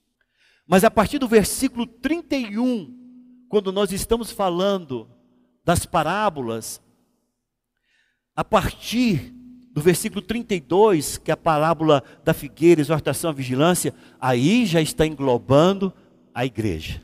Mas 0.67 0.85
a 0.85 0.91
partir 0.91 1.19
do 1.19 1.29
versículo 1.29 1.87
31, 1.87 2.97
quando 3.49 3.73
nós 3.73 3.93
estamos 3.93 4.31
falando 4.31 5.11
das 5.65 5.85
parábolas, 5.85 6.81
a 8.35 8.45
partir 8.45 9.35
do 9.71 9.81
versículo 9.81 10.21
32, 10.21 11.19
que 11.19 11.31
é 11.31 11.35
a 11.35 11.37
parábola 11.37 12.03
da 12.25 12.35
figueira, 12.35 12.81
exortação 12.81 13.31
à 13.31 13.33
vigilância, 13.33 13.95
aí 14.21 14.67
já 14.67 14.81
está 14.81 15.07
englobando 15.07 15.93
a 16.35 16.45
igreja. 16.45 17.03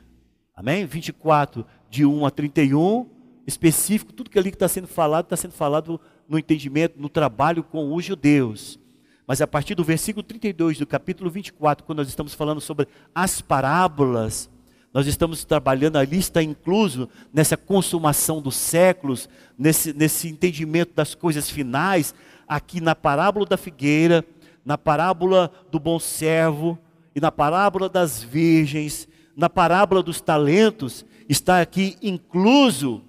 Amém? 0.55 0.85
24, 0.85 1.65
de 1.89 2.05
1 2.05 2.25
a 2.25 2.31
31, 2.31 3.07
específico, 3.45 4.11
tudo 4.11 4.29
que 4.29 4.37
ali 4.37 4.49
está 4.49 4.67
sendo 4.67 4.87
falado, 4.87 5.25
está 5.25 5.37
sendo 5.37 5.53
falado 5.53 5.99
no 6.27 6.37
entendimento, 6.37 6.99
no 6.99 7.07
trabalho 7.07 7.63
com 7.63 7.93
os 7.95 8.03
judeus. 8.03 8.77
Mas 9.25 9.41
a 9.41 9.47
partir 9.47 9.75
do 9.75 9.83
versículo 9.83 10.23
32 10.23 10.79
do 10.79 10.87
capítulo 10.87 11.29
24, 11.29 11.85
quando 11.85 11.99
nós 11.99 12.07
estamos 12.07 12.33
falando 12.33 12.59
sobre 12.59 12.87
as 13.13 13.39
parábolas, 13.41 14.49
nós 14.93 15.05
estamos 15.05 15.45
trabalhando 15.45 15.97
ali, 15.97 16.17
está 16.17 16.41
incluso 16.41 17.09
nessa 17.33 17.55
consumação 17.55 18.41
dos 18.41 18.55
séculos, 18.55 19.29
nesse, 19.57 19.93
nesse 19.93 20.27
entendimento 20.27 20.93
das 20.93 21.13
coisas 21.13 21.49
finais, 21.49 22.15
aqui 22.47 22.79
na 22.79 22.95
parábola 22.95 23.45
da 23.45 23.57
figueira, 23.57 24.25
na 24.63 24.77
parábola 24.77 25.51
do 25.71 25.79
bom 25.79 25.99
servo 25.99 26.77
e 27.15 27.19
na 27.19 27.31
parábola 27.31 27.89
das 27.89 28.23
virgens, 28.23 29.07
na 29.35 29.49
parábola 29.49 30.01
dos 30.01 30.21
talentos, 30.21 31.05
está 31.27 31.61
aqui 31.61 31.97
incluso 32.01 33.03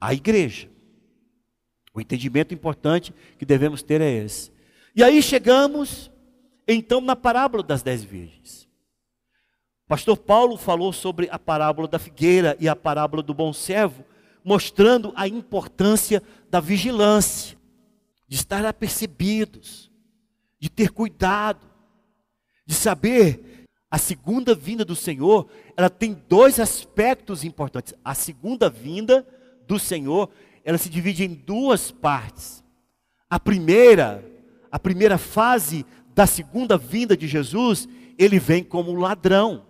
a 0.00 0.14
igreja. 0.14 0.68
O 1.94 2.00
entendimento 2.00 2.54
importante 2.54 3.14
que 3.38 3.44
devemos 3.44 3.82
ter 3.82 4.00
é 4.00 4.10
esse. 4.10 4.50
E 4.96 5.02
aí 5.02 5.22
chegamos, 5.22 6.10
então, 6.66 7.00
na 7.00 7.14
parábola 7.14 7.62
das 7.62 7.82
dez 7.82 8.02
virgens. 8.02 8.68
Pastor 9.86 10.16
Paulo 10.16 10.56
falou 10.56 10.92
sobre 10.92 11.28
a 11.30 11.38
parábola 11.38 11.86
da 11.86 11.98
figueira 11.98 12.56
e 12.58 12.68
a 12.68 12.74
parábola 12.74 13.22
do 13.22 13.34
bom 13.34 13.52
servo, 13.52 14.04
mostrando 14.42 15.12
a 15.14 15.28
importância 15.28 16.22
da 16.50 16.60
vigilância 16.60 17.58
de 18.32 18.36
estar 18.36 18.64
apercebidos, 18.64 19.90
de 20.58 20.70
ter 20.70 20.88
cuidado, 20.88 21.70
de 22.64 22.74
saber 22.74 23.66
a 23.90 23.98
segunda 23.98 24.54
vinda 24.54 24.86
do 24.86 24.96
Senhor, 24.96 25.50
ela 25.76 25.90
tem 25.90 26.14
dois 26.30 26.58
aspectos 26.58 27.44
importantes. 27.44 27.92
A 28.02 28.14
segunda 28.14 28.70
vinda 28.70 29.28
do 29.68 29.78
Senhor, 29.78 30.30
ela 30.64 30.78
se 30.78 30.88
divide 30.88 31.24
em 31.24 31.34
duas 31.34 31.90
partes. 31.90 32.64
A 33.28 33.38
primeira, 33.38 34.24
a 34.70 34.78
primeira 34.78 35.18
fase 35.18 35.84
da 36.14 36.26
segunda 36.26 36.78
vinda 36.78 37.14
de 37.14 37.28
Jesus, 37.28 37.86
ele 38.16 38.38
vem 38.38 38.64
como 38.64 38.94
ladrão. 38.94 39.66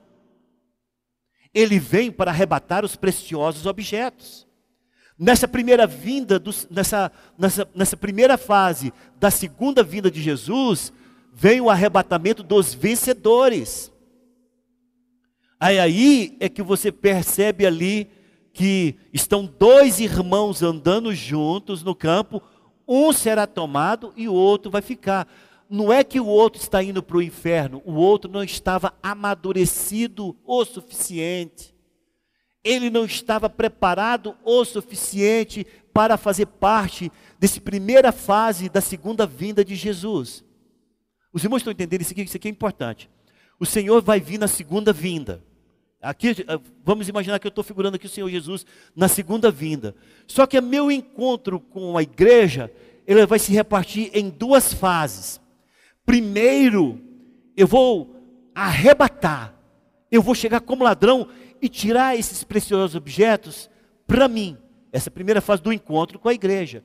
Ele 1.52 1.80
vem 1.80 2.12
para 2.12 2.30
arrebatar 2.30 2.84
os 2.84 2.94
preciosos 2.94 3.66
objetos. 3.66 4.46
Nessa 5.18 5.46
primeira 5.46 5.86
vinda, 5.86 6.38
do, 6.38 6.50
nessa, 6.70 7.12
nessa, 7.38 7.68
nessa 7.74 7.96
primeira 7.96 8.38
fase 8.38 8.92
da 9.18 9.30
segunda 9.30 9.82
vinda 9.82 10.10
de 10.10 10.22
Jesus, 10.22 10.92
vem 11.32 11.60
o 11.60 11.70
arrebatamento 11.70 12.42
dos 12.42 12.74
vencedores. 12.74 13.92
Aí, 15.60 15.78
aí 15.78 16.36
é 16.40 16.48
que 16.48 16.62
você 16.62 16.90
percebe 16.90 17.66
ali 17.66 18.10
que 18.52 18.96
estão 19.12 19.46
dois 19.46 20.00
irmãos 20.00 20.62
andando 20.62 21.14
juntos 21.14 21.82
no 21.82 21.94
campo, 21.94 22.42
um 22.86 23.12
será 23.12 23.46
tomado 23.46 24.12
e 24.16 24.28
o 24.28 24.34
outro 24.34 24.70
vai 24.70 24.82
ficar. 24.82 25.28
Não 25.70 25.92
é 25.92 26.02
que 26.04 26.20
o 26.20 26.26
outro 26.26 26.60
está 26.60 26.82
indo 26.82 27.02
para 27.02 27.16
o 27.16 27.22
inferno, 27.22 27.80
o 27.86 27.94
outro 27.94 28.30
não 28.30 28.42
estava 28.42 28.92
amadurecido 29.02 30.36
o 30.44 30.64
suficiente 30.64 31.71
ele 32.64 32.90
não 32.90 33.04
estava 33.04 33.50
preparado 33.50 34.36
o 34.44 34.64
suficiente 34.64 35.66
para 35.92 36.16
fazer 36.16 36.46
parte 36.46 37.10
dessa 37.38 37.60
primeira 37.60 38.12
fase 38.12 38.68
da 38.68 38.80
segunda 38.80 39.26
vinda 39.26 39.64
de 39.64 39.74
Jesus. 39.74 40.44
Os 41.32 41.42
irmãos 41.42 41.58
estão 41.58 41.72
entendendo 41.72 42.02
isso 42.02 42.12
aqui? 42.12 42.22
Isso 42.22 42.36
aqui 42.36 42.48
é 42.48 42.50
importante. 42.50 43.10
O 43.58 43.66
Senhor 43.66 44.02
vai 44.02 44.20
vir 44.20 44.38
na 44.38 44.48
segunda 44.48 44.92
vinda. 44.92 45.42
Aqui, 46.00 46.30
eh, 46.30 46.60
vamos 46.84 47.08
imaginar 47.08 47.38
que 47.38 47.46
eu 47.46 47.50
estou 47.50 47.62
figurando 47.62 47.96
aqui 47.96 48.06
o 48.06 48.10
Senhor 48.10 48.28
Jesus 48.28 48.66
na 48.94 49.06
segunda 49.08 49.50
vinda. 49.50 49.94
Só 50.26 50.46
que 50.46 50.60
meu 50.60 50.90
encontro 50.90 51.60
com 51.60 51.96
a 51.96 52.02
igreja, 52.02 52.72
ele 53.06 53.24
vai 53.24 53.38
se 53.38 53.52
repartir 53.52 54.10
em 54.12 54.28
duas 54.28 54.74
fases. 54.74 55.40
Primeiro, 56.04 57.00
eu 57.56 57.66
vou 57.66 58.16
arrebatar. 58.54 59.54
Eu 60.12 60.20
vou 60.20 60.34
chegar 60.34 60.60
como 60.60 60.84
ladrão 60.84 61.26
e 61.60 61.70
tirar 61.70 62.18
esses 62.18 62.44
preciosos 62.44 62.94
objetos 62.94 63.70
para 64.06 64.28
mim. 64.28 64.58
Essa 64.92 65.08
é 65.08 65.10
primeira 65.10 65.40
fase 65.40 65.62
do 65.62 65.72
encontro 65.72 66.18
com 66.18 66.28
a 66.28 66.34
igreja. 66.34 66.84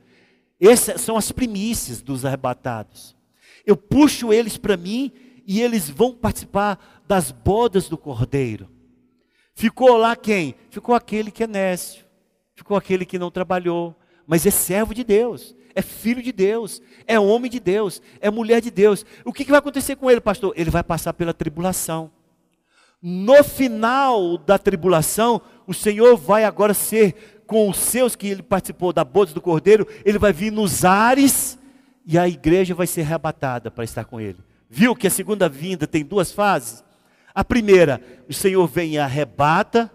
Essas 0.58 1.02
são 1.02 1.14
as 1.14 1.30
primícias 1.30 2.00
dos 2.00 2.24
arrebatados. 2.24 3.14
Eu 3.66 3.76
puxo 3.76 4.32
eles 4.32 4.56
para 4.56 4.78
mim 4.78 5.12
e 5.46 5.60
eles 5.60 5.90
vão 5.90 6.14
participar 6.14 7.02
das 7.06 7.30
bodas 7.30 7.86
do 7.86 7.98
Cordeiro. 7.98 8.68
Ficou 9.54 9.98
lá 9.98 10.16
quem? 10.16 10.54
Ficou 10.70 10.94
aquele 10.94 11.30
que 11.30 11.44
é 11.44 11.46
nécio, 11.46 12.04
ficou 12.54 12.76
aquele 12.76 13.04
que 13.04 13.18
não 13.18 13.30
trabalhou, 13.30 13.94
mas 14.26 14.46
é 14.46 14.50
servo 14.50 14.94
de 14.94 15.04
Deus, 15.04 15.54
é 15.74 15.82
filho 15.82 16.22
de 16.22 16.32
Deus, 16.32 16.80
é 17.06 17.18
homem 17.20 17.50
de 17.50 17.60
Deus, 17.60 18.00
é 18.20 18.30
mulher 18.30 18.62
de 18.62 18.70
Deus. 18.70 19.04
O 19.24 19.32
que, 19.32 19.44
que 19.44 19.50
vai 19.50 19.58
acontecer 19.58 19.96
com 19.96 20.10
ele, 20.10 20.20
pastor? 20.20 20.54
Ele 20.56 20.70
vai 20.70 20.82
passar 20.82 21.12
pela 21.12 21.34
tribulação. 21.34 22.10
No 23.00 23.44
final 23.44 24.36
da 24.36 24.58
tribulação, 24.58 25.40
o 25.66 25.72
Senhor 25.72 26.16
vai 26.16 26.44
agora 26.44 26.74
ser 26.74 27.42
com 27.46 27.70
os 27.70 27.78
seus 27.78 28.16
que 28.16 28.26
ele 28.26 28.42
participou 28.42 28.92
da 28.92 29.04
boda 29.04 29.32
do 29.32 29.40
cordeiro, 29.40 29.86
ele 30.04 30.18
vai 30.18 30.32
vir 30.32 30.52
nos 30.52 30.84
ares 30.84 31.58
e 32.04 32.18
a 32.18 32.28
igreja 32.28 32.74
vai 32.74 32.86
ser 32.86 33.02
arrebatada 33.02 33.70
para 33.70 33.84
estar 33.84 34.04
com 34.04 34.20
ele. 34.20 34.38
Viu 34.68 34.94
que 34.94 35.06
a 35.06 35.10
segunda 35.10 35.48
vinda 35.48 35.86
tem 35.86 36.04
duas 36.04 36.32
fases? 36.32 36.84
A 37.34 37.44
primeira, 37.44 38.02
o 38.28 38.34
Senhor 38.34 38.66
vem 38.66 38.94
e 38.94 38.98
arrebata, 38.98 39.90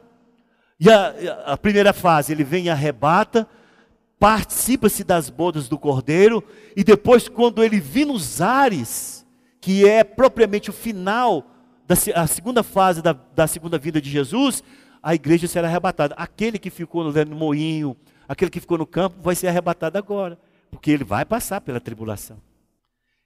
e 0.80 0.90
a, 0.90 1.44
a 1.46 1.58
primeira 1.58 1.94
fase, 1.94 2.32
ele 2.32 2.44
vem 2.44 2.66
e 2.66 2.70
arrebata, 2.70 3.48
participa-se 4.18 5.04
das 5.04 5.30
bodas 5.30 5.68
do 5.68 5.78
cordeiro, 5.78 6.44
e 6.76 6.84
depois, 6.84 7.28
quando 7.28 7.64
ele 7.64 7.80
vir 7.80 8.06
nos 8.06 8.42
ares, 8.42 9.26
que 9.60 9.88
é 9.88 10.04
propriamente 10.04 10.70
o 10.70 10.74
final 10.74 11.53
da 11.88 11.96
a 12.16 12.28
segunda 12.28 12.64
fase 12.64 13.02
da, 13.02 13.14
da 13.14 13.48
segunda 13.48 13.78
vida 13.78 14.02
de 14.02 14.10
Jesus, 14.10 14.64
a 15.02 15.14
igreja 15.14 15.48
será 15.48 15.68
arrebatada. 15.68 16.16
Aquele 16.16 16.58
que 16.58 16.70
ficou 16.70 17.04
no 17.04 17.36
moinho, 17.36 17.96
aquele 18.28 18.50
que 18.50 18.60
ficou 18.60 18.78
no 18.78 18.86
campo, 18.86 19.22
vai 19.22 19.36
ser 19.36 19.48
arrebatado 19.48 19.98
agora, 19.98 20.40
porque 20.72 20.92
ele 20.92 21.04
vai 21.04 21.26
passar 21.26 21.62
pela 21.62 21.80
tribulação. 21.80 22.38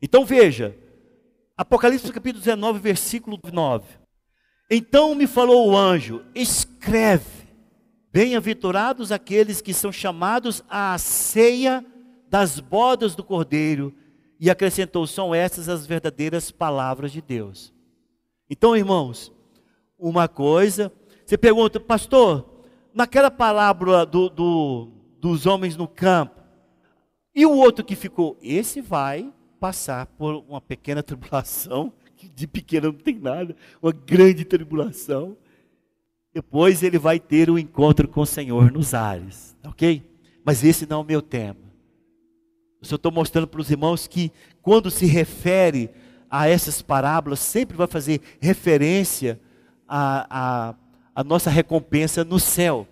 Então 0.02 0.26
veja, 0.26 0.76
Apocalipse 1.58 2.12
capítulo 2.12 2.44
19, 2.44 2.80
versículo 2.80 3.40
9. 3.52 3.84
Então 4.70 5.16
me 5.16 5.26
falou 5.26 5.70
o 5.70 5.78
anjo: 5.78 6.24
escreve, 6.36 7.48
bem-aventurados 8.12 9.12
aqueles 9.12 9.62
que 9.62 9.74
são 9.74 9.92
chamados 9.92 10.64
à 10.70 10.98
ceia 10.98 11.86
das 12.30 12.60
bodas 12.60 13.16
do 13.16 13.24
cordeiro. 13.24 13.94
E 14.40 14.52
acrescentou: 14.52 15.08
são 15.08 15.34
essas 15.34 15.68
as 15.68 15.86
verdadeiras 15.86 16.52
palavras 16.52 17.12
de 17.12 17.22
Deus. 17.22 17.74
Então, 18.50 18.76
irmãos, 18.76 19.32
uma 20.00 20.28
coisa, 20.28 20.92
você 21.26 21.38
pergunta, 21.38 21.80
pastor, 21.80 22.48
naquela 22.94 23.30
palavra 23.30 24.06
do, 24.06 24.30
do, 24.30 24.92
dos 25.20 25.46
homens 25.46 25.76
no 25.76 25.88
campo, 25.88 26.42
e 27.36 27.46
o 27.46 27.52
outro 27.52 27.86
que 27.86 27.96
ficou? 27.96 28.38
Esse 28.42 28.82
vai 28.82 29.32
passar 29.60 30.06
por 30.06 30.44
uma 30.48 30.62
pequena 30.62 31.02
tribulação, 31.04 31.92
que 32.16 32.28
de 32.30 32.48
pequena 32.48 32.88
não 32.88 32.94
tem 32.94 33.20
nada, 33.20 33.56
uma 33.82 33.92
grande 33.92 34.44
tribulação. 34.46 35.38
Depois 36.34 36.82
ele 36.84 36.98
vai 36.98 37.20
ter 37.20 37.50
o 37.50 37.54
um 37.54 37.60
encontro 37.60 38.08
com 38.08 38.22
o 38.22 38.26
Senhor 38.26 38.72
nos 38.72 38.94
ares, 38.94 39.58
ok? 39.64 40.04
Mas 40.44 40.64
esse 40.64 40.88
não 40.88 41.00
é 41.00 41.02
o 41.02 41.06
meu 41.06 41.22
tema. 41.22 41.60
Eu 42.82 42.88
só 42.88 42.96
estou 42.96 43.12
mostrando 43.12 43.48
para 43.48 43.60
os 43.60 43.70
irmãos 43.70 44.08
que 44.08 44.32
quando 44.62 44.90
se 44.90 45.06
refere 45.06 45.90
a 46.30 46.48
essas 46.48 46.82
parábolas 46.82 47.40
sempre 47.40 47.78
vai 47.78 47.88
fazer 47.88 48.22
referência 48.40 49.40
à, 49.88 50.28
à, 50.30 50.76
à 51.16 51.24
nossa 51.24 51.50
recompensa 51.50 52.24
no 52.24 52.40
céu. 52.40 52.88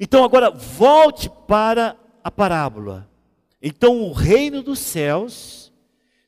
Então 0.00 0.24
agora 0.24 0.50
volte 0.50 1.30
para 1.46 1.96
a 2.22 2.30
parábola. 2.30 3.08
Então 3.60 4.00
o 4.02 4.12
reino 4.12 4.62
dos 4.62 4.78
céus 4.78 5.72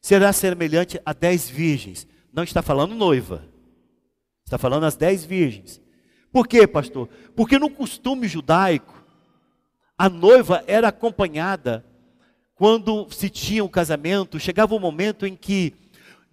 será 0.01 0.33
semelhante 0.33 1.01
a 1.05 1.13
dez 1.13 1.49
virgens. 1.49 2.07
Não 2.33 2.43
está 2.45 2.63
falando 2.63 2.95
noiva. 2.95 3.45
Está 4.45 4.59
falando 4.59 4.85
as 4.85 4.97
dez 4.97 5.25
virgens. 5.25 5.81
Por 6.31 6.47
quê, 6.47 6.67
pastor? 6.67 7.09
Porque 7.35 7.59
no 7.59 7.71
costume 7.71 8.27
judaico, 8.29 9.03
a 9.97 10.09
noiva 10.09 10.63
era 10.67 10.89
acompanhada 10.89 11.85
quando 12.55 13.09
se 13.11 13.29
tinha 13.31 13.65
um 13.65 13.69
casamento, 13.69 14.39
chegava 14.39 14.75
um 14.75 14.81
momento 14.81 15.27
em 15.27 15.35
que 15.35 15.75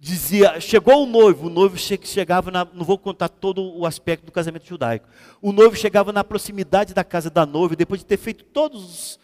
dizia, 0.02 0.58
chegou 0.58 1.04
o 1.04 1.06
noivo, 1.06 1.46
o 1.46 1.48
noivo 1.48 1.76
chegava, 1.78 2.50
na, 2.50 2.64
não 2.74 2.84
vou 2.84 2.98
contar 2.98 3.28
todo 3.28 3.62
o 3.62 3.86
aspecto 3.86 4.26
do 4.26 4.32
casamento 4.32 4.66
judaico. 4.66 5.06
O 5.40 5.52
noivo 5.52 5.76
chegava 5.76 6.12
na 6.12 6.24
proximidade 6.24 6.92
da 6.92 7.04
casa 7.04 7.30
da 7.30 7.46
noiva, 7.46 7.76
depois 7.76 8.00
de 8.00 8.06
ter 8.06 8.16
feito 8.16 8.42
todos 8.46 8.82
os 8.84 9.18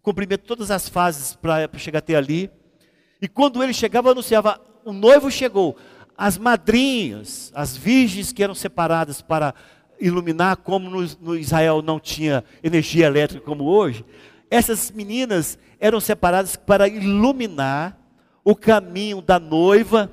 cumprimentos, 0.00 0.46
todas 0.46 0.70
as 0.70 0.88
fases 0.88 1.34
para 1.36 1.68
chegar 1.76 1.98
até 1.98 2.14
ali. 2.14 2.50
E 3.20 3.28
quando 3.28 3.62
ele 3.62 3.74
chegava, 3.74 4.10
anunciava, 4.10 4.58
o 4.86 4.92
noivo 4.94 5.30
chegou. 5.30 5.76
As 6.16 6.38
madrinhas, 6.38 7.52
as 7.54 7.76
virgens 7.76 8.32
que 8.32 8.42
eram 8.42 8.54
separadas 8.54 9.20
para 9.20 9.54
iluminar, 10.00 10.56
como 10.56 10.88
no, 10.88 11.06
no 11.20 11.36
Israel 11.36 11.82
não 11.82 12.00
tinha 12.00 12.42
energia 12.64 13.04
elétrica 13.04 13.44
como 13.44 13.64
hoje, 13.64 14.02
essas 14.50 14.90
meninas 14.90 15.58
eram 15.78 16.00
separadas 16.00 16.56
para 16.56 16.88
iluminar 16.88 17.98
o 18.42 18.56
caminho 18.56 19.20
da 19.20 19.38
noiva 19.38 20.10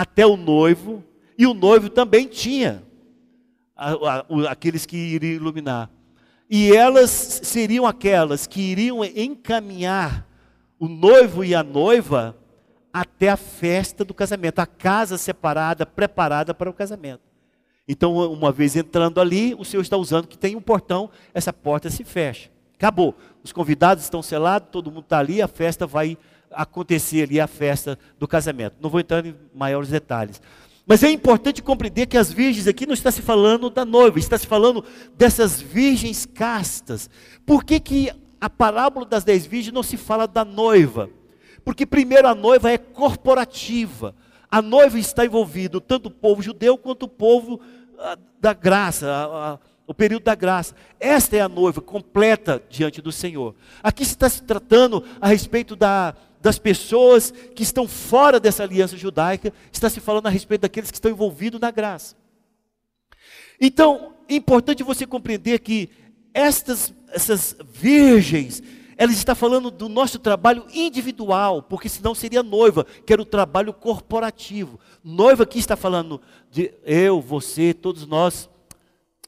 até 0.00 0.24
o 0.24 0.36
noivo, 0.36 1.02
e 1.36 1.46
o 1.46 1.54
noivo 1.54 1.88
também 1.88 2.26
tinha 2.26 2.82
aqueles 4.48 4.86
que 4.86 4.96
iriam 4.96 5.34
iluminar. 5.34 5.90
E 6.48 6.74
elas 6.74 7.10
seriam 7.10 7.86
aquelas 7.86 8.46
que 8.46 8.60
iriam 8.60 9.04
encaminhar 9.04 10.26
o 10.78 10.88
noivo 10.88 11.44
e 11.44 11.54
a 11.54 11.62
noiva 11.62 12.36
até 12.92 13.28
a 13.28 13.36
festa 13.36 14.04
do 14.04 14.14
casamento, 14.14 14.60
a 14.60 14.66
casa 14.66 15.18
separada, 15.18 15.84
preparada 15.84 16.54
para 16.54 16.70
o 16.70 16.74
casamento. 16.74 17.22
Então, 17.86 18.16
uma 18.32 18.52
vez 18.52 18.76
entrando 18.76 19.20
ali, 19.20 19.54
o 19.58 19.64
Senhor 19.64 19.82
está 19.82 19.96
usando 19.96 20.26
que 20.26 20.38
tem 20.38 20.56
um 20.56 20.60
portão, 20.60 21.10
essa 21.34 21.52
porta 21.52 21.90
se 21.90 22.04
fecha. 22.04 22.50
Acabou. 22.74 23.14
Os 23.42 23.52
convidados 23.52 24.04
estão 24.04 24.22
selados, 24.22 24.68
todo 24.70 24.90
mundo 24.90 25.04
está 25.04 25.18
ali, 25.18 25.42
a 25.42 25.48
festa 25.48 25.86
vai 25.86 26.16
acontecer 26.50 27.24
ali 27.24 27.40
a 27.40 27.46
festa 27.46 27.98
do 28.18 28.28
casamento. 28.28 28.76
Não 28.80 28.90
vou 28.90 29.00
entrar 29.00 29.24
em 29.24 29.34
maiores 29.54 29.90
detalhes. 29.90 30.40
Mas 30.88 31.02
é 31.02 31.10
importante 31.10 31.62
compreender 31.62 32.06
que 32.06 32.16
as 32.16 32.32
virgens 32.32 32.66
aqui 32.66 32.86
não 32.86 32.94
está 32.94 33.10
se 33.10 33.20
falando 33.20 33.68
da 33.68 33.84
noiva, 33.84 34.18
está 34.18 34.38
se 34.38 34.46
falando 34.46 34.82
dessas 35.16 35.60
virgens 35.60 36.24
castas. 36.24 37.10
Por 37.44 37.62
que, 37.62 37.78
que 37.78 38.10
a 38.40 38.48
parábola 38.48 39.04
das 39.04 39.22
dez 39.22 39.44
virgens 39.44 39.74
não 39.74 39.82
se 39.82 39.98
fala 39.98 40.26
da 40.26 40.46
noiva? 40.46 41.10
Porque 41.62 41.84
primeiro 41.84 42.26
a 42.26 42.34
noiva 42.34 42.70
é 42.70 42.78
corporativa. 42.78 44.14
A 44.50 44.62
noiva 44.62 44.98
está 44.98 45.26
envolvido 45.26 45.78
tanto 45.78 46.06
o 46.06 46.10
povo 46.10 46.40
judeu 46.40 46.78
quanto 46.78 47.02
o 47.02 47.08
povo 47.08 47.60
ah, 47.98 48.16
da 48.40 48.54
graça, 48.54 49.06
a, 49.06 49.52
a, 49.52 49.58
o 49.86 49.92
período 49.92 50.22
da 50.22 50.34
graça. 50.34 50.74
Esta 50.98 51.36
é 51.36 51.40
a 51.42 51.48
noiva 51.50 51.82
completa 51.82 52.62
diante 52.70 53.02
do 53.02 53.12
Senhor. 53.12 53.54
Aqui 53.82 54.06
se 54.06 54.12
está 54.12 54.26
se 54.26 54.42
tratando 54.42 55.04
a 55.20 55.28
respeito 55.28 55.76
da 55.76 56.14
das 56.40 56.58
pessoas 56.58 57.30
que 57.30 57.62
estão 57.62 57.88
fora 57.88 58.38
dessa 58.38 58.62
aliança 58.62 58.96
judaica, 58.96 59.52
está 59.72 59.90
se 59.90 60.00
falando 60.00 60.26
a 60.26 60.30
respeito 60.30 60.62
daqueles 60.62 60.90
que 60.90 60.96
estão 60.96 61.10
envolvidos 61.10 61.60
na 61.60 61.70
graça. 61.70 62.16
Então, 63.60 64.14
é 64.28 64.34
importante 64.34 64.82
você 64.82 65.06
compreender 65.06 65.58
que 65.58 65.90
estas 66.32 66.94
essas 67.10 67.56
virgens, 67.72 68.62
ela 68.96 69.12
está 69.12 69.34
falando 69.34 69.70
do 69.70 69.88
nosso 69.88 70.18
trabalho 70.18 70.66
individual, 70.72 71.62
porque 71.62 71.88
senão 71.88 72.14
seria 72.14 72.42
noiva, 72.42 72.84
que 73.06 73.12
era 73.12 73.22
o 73.22 73.26
trabalho 73.26 73.72
corporativo. 73.72 74.78
Noiva 75.02 75.44
aqui 75.44 75.58
está 75.58 75.76
falando 75.76 76.20
de 76.50 76.72
eu, 76.84 77.20
você, 77.20 77.72
todos 77.72 78.06
nós. 78.06 78.48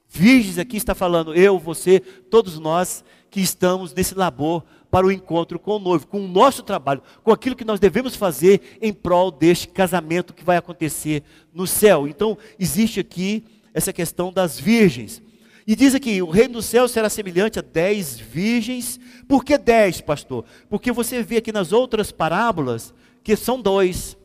Virgens 0.08 0.58
aqui 0.58 0.76
está 0.76 0.94
falando 0.94 1.34
eu, 1.34 1.58
você, 1.58 2.00
todos 2.00 2.58
nós 2.58 3.04
que 3.30 3.40
estamos 3.40 3.94
nesse 3.94 4.14
labor 4.14 4.64
para 4.90 5.06
o 5.06 5.12
encontro 5.12 5.58
com 5.58 5.76
o 5.76 5.78
noivo, 5.78 6.06
com 6.06 6.20
o 6.24 6.28
nosso 6.28 6.62
trabalho, 6.62 7.02
com 7.22 7.32
aquilo 7.32 7.54
que 7.54 7.64
nós 7.64 7.78
devemos 7.78 8.16
fazer 8.16 8.78
em 8.80 8.92
prol 8.92 9.30
deste 9.30 9.68
casamento 9.68 10.34
que 10.34 10.44
vai 10.44 10.56
acontecer 10.56 11.22
no 11.54 11.66
céu. 11.66 12.08
Então, 12.08 12.36
existe 12.58 13.00
aqui 13.00 13.44
essa 13.72 13.92
questão 13.92 14.32
das 14.32 14.58
virgens. 14.58 15.22
E 15.66 15.76
diz 15.76 15.94
aqui: 15.94 16.20
o 16.20 16.30
reino 16.30 16.54
do 16.54 16.62
céu 16.62 16.88
será 16.88 17.08
semelhante 17.08 17.58
a 17.58 17.62
dez 17.62 18.18
virgens. 18.18 18.98
Por 19.28 19.44
que 19.44 19.56
dez, 19.56 20.00
pastor? 20.00 20.44
Porque 20.68 20.90
você 20.90 21.22
vê 21.22 21.36
aqui 21.36 21.52
nas 21.52 21.72
outras 21.72 22.10
parábolas 22.10 22.92
que 23.22 23.36
são 23.36 23.60
dois. 23.60 24.16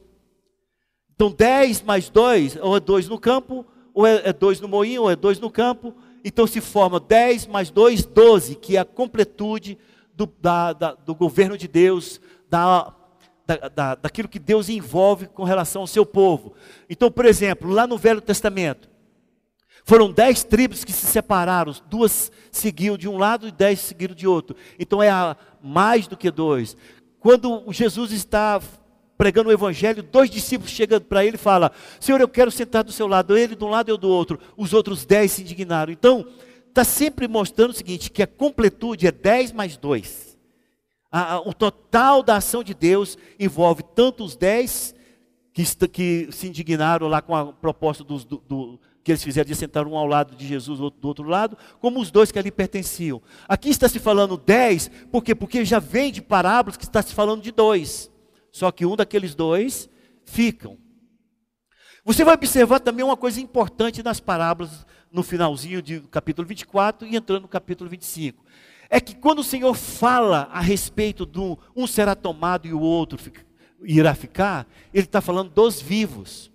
Então, 1.14 1.32
dez 1.32 1.82
mais 1.82 2.10
dois, 2.10 2.58
ou 2.62 2.76
é 2.76 2.80
dois 2.80 3.08
no 3.08 3.20
campo, 3.20 3.66
ou 3.94 4.06
é, 4.06 4.22
é 4.26 4.34
dois 4.34 4.60
no 4.60 4.68
moinho, 4.68 5.04
ou 5.04 5.12
é 5.12 5.16
dois 5.16 5.40
no 5.40 5.50
campo. 5.50 5.94
Então 6.26 6.48
se 6.48 6.60
forma 6.60 7.00
dez 7.00 7.46
mais 7.46 7.70
dois, 7.70 8.04
doze, 8.04 8.56
que 8.56 8.76
é 8.76 8.80
a 8.80 8.84
completude 8.84 9.78
do, 10.16 10.26
da, 10.42 10.74
da, 10.74 10.94
do 10.94 11.14
governo 11.14 11.58
de 11.58 11.68
Deus, 11.68 12.20
da, 12.50 12.94
da, 13.74 13.96
daquilo 13.96 14.28
que 14.28 14.40
Deus 14.40 14.70
envolve 14.70 15.28
com 15.28 15.44
relação 15.44 15.82
ao 15.82 15.88
seu 15.88 16.06
povo. 16.06 16.54
Então, 16.90 17.12
por 17.12 17.26
exemplo, 17.26 17.70
lá 17.70 17.86
no 17.86 17.98
Velho 17.98 18.22
Testamento, 18.22 18.90
foram 19.84 20.12
dez 20.12 20.44
tribos 20.44 20.84
que 20.84 20.92
se 20.92 21.06
separaram, 21.06 21.74
duas 21.88 22.32
seguiam 22.52 22.98
de 22.98 23.08
um 23.08 23.18
lado 23.18 23.48
e 23.48 23.52
dez 23.52 23.80
seguiram 23.80 24.16
de 24.16 24.26
outro. 24.26 24.56
Então 24.80 25.02
é 25.02 25.10
mais 25.62 26.08
do 26.08 26.18
que 26.18 26.32
dois. 26.32 26.76
Quando 27.20 27.64
Jesus 27.72 28.12
está 28.12 28.60
pregando 29.16 29.50
o 29.50 29.54
evangelho, 29.54 30.02
dois 30.02 30.30
discípulos 30.30 30.72
chegam 30.72 31.00
para 31.00 31.24
ele 31.24 31.36
e 31.36 31.40
falam: 31.40 31.70
Senhor, 32.00 32.20
eu 32.20 32.28
quero 32.28 32.50
sentar 32.50 32.84
do 32.84 32.92
seu 32.92 33.06
lado, 33.06 33.38
ele 33.38 33.56
de 33.56 33.64
um 33.64 33.70
lado 33.70 33.90
e 33.90 33.92
eu 33.92 33.98
do 33.98 34.10
outro. 34.10 34.40
Os 34.58 34.74
outros 34.74 35.06
dez 35.06 35.34
se 35.34 35.44
indignaram. 35.44 35.94
Então, 35.94 36.26
está 36.76 36.84
sempre 36.84 37.26
mostrando 37.26 37.70
o 37.70 37.74
seguinte: 37.74 38.12
que 38.12 38.22
a 38.22 38.28
completude 38.28 39.08
é 39.08 39.12
dez 39.12 39.54
mais 39.54 39.78
dois. 39.78 40.38
A, 41.10 41.36
a, 41.36 41.40
o 41.40 41.54
total 41.54 42.22
da 42.22 42.36
ação 42.36 42.62
de 42.62 42.74
Deus 42.74 43.18
envolve 43.40 43.82
tanto 43.96 44.26
os 44.26 44.36
dez 44.36 44.94
que, 45.54 45.64
que 45.88 46.28
se 46.32 46.48
indignaram 46.48 47.08
lá 47.08 47.22
com 47.22 47.34
a 47.34 47.54
proposta 47.54 48.04
dos, 48.04 48.26
do, 48.26 48.38
do, 48.40 48.80
que 49.02 49.14
eles 49.14 49.24
fizeram 49.24 49.48
de 49.48 49.56
sentar 49.56 49.88
um 49.88 49.96
ao 49.96 50.06
lado 50.06 50.36
de 50.36 50.46
Jesus, 50.46 50.82
outro 50.82 51.00
do 51.00 51.08
outro 51.08 51.24
lado, 51.24 51.58
como 51.80 52.02
os 52.02 52.12
dois 52.12 52.32
que 52.32 52.40
ali 52.40 52.52
pertenciam. 52.52 53.22
Aqui 53.48 53.70
está 53.70 53.88
se 53.88 53.98
falando 53.98 54.36
dez, 54.36 54.92
por 55.10 55.24
quê? 55.24 55.34
Porque 55.34 55.64
já 55.64 55.80
vem 55.80 56.12
de 56.12 56.22
parábolas 56.22 56.76
que 56.76 56.84
está 56.84 57.02
se 57.02 57.14
falando 57.14 57.42
de 57.42 57.52
dois. 57.52 58.12
Só 58.52 58.70
que 58.72 58.86
um 58.86 58.98
daqueles 58.98 59.34
dois 59.34 59.90
ficam. 60.26 60.78
Você 62.04 62.24
vai 62.24 62.36
observar 62.36 62.80
também 62.82 63.06
uma 63.06 63.18
coisa 63.18 63.40
importante 63.40 64.04
nas 64.04 64.20
parábolas, 64.20 64.86
no 65.16 65.24
finalzinho 65.24 65.82
do 65.82 66.02
capítulo 66.10 66.46
24 66.46 67.08
e 67.08 67.16
entrando 67.16 67.44
no 67.44 67.48
capítulo 67.48 67.90
25. 67.90 68.46
É 68.90 69.00
que 69.00 69.16
quando 69.16 69.40
o 69.40 69.44
Senhor 69.44 69.74
fala 69.74 70.50
a 70.52 70.60
respeito 70.60 71.26
do 71.26 71.58
um 71.74 71.88
será 71.88 72.14
tomado 72.14 72.68
e 72.68 72.74
o 72.74 72.80
outro 72.80 73.18
irá 73.82 74.14
ficar, 74.14 74.68
Ele 74.94 75.06
está 75.06 75.22
falando 75.22 75.50
dos 75.50 75.82
vivos. 75.82 76.52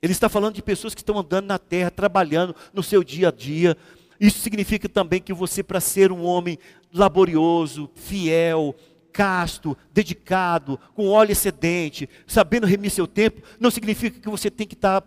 Ele 0.00 0.12
está 0.12 0.28
falando 0.28 0.54
de 0.54 0.62
pessoas 0.62 0.94
que 0.94 1.00
estão 1.00 1.18
andando 1.18 1.46
na 1.46 1.58
terra, 1.58 1.90
trabalhando 1.90 2.54
no 2.72 2.82
seu 2.82 3.02
dia 3.02 3.28
a 3.28 3.32
dia. 3.32 3.76
Isso 4.20 4.38
significa 4.38 4.88
também 4.88 5.20
que 5.20 5.32
você, 5.32 5.62
para 5.62 5.80
ser 5.80 6.12
um 6.12 6.24
homem 6.24 6.56
laborioso, 6.92 7.90
fiel, 7.94 8.76
casto, 9.14 9.78
dedicado, 9.92 10.78
com 10.92 11.08
óleo 11.08 11.30
excedente, 11.30 12.08
sabendo 12.26 12.66
remir 12.66 12.90
seu 12.90 13.06
tempo, 13.06 13.40
não 13.60 13.70
significa 13.70 14.18
que 14.18 14.28
você 14.28 14.50
tem 14.50 14.66
que 14.66 14.74
estar 14.74 15.02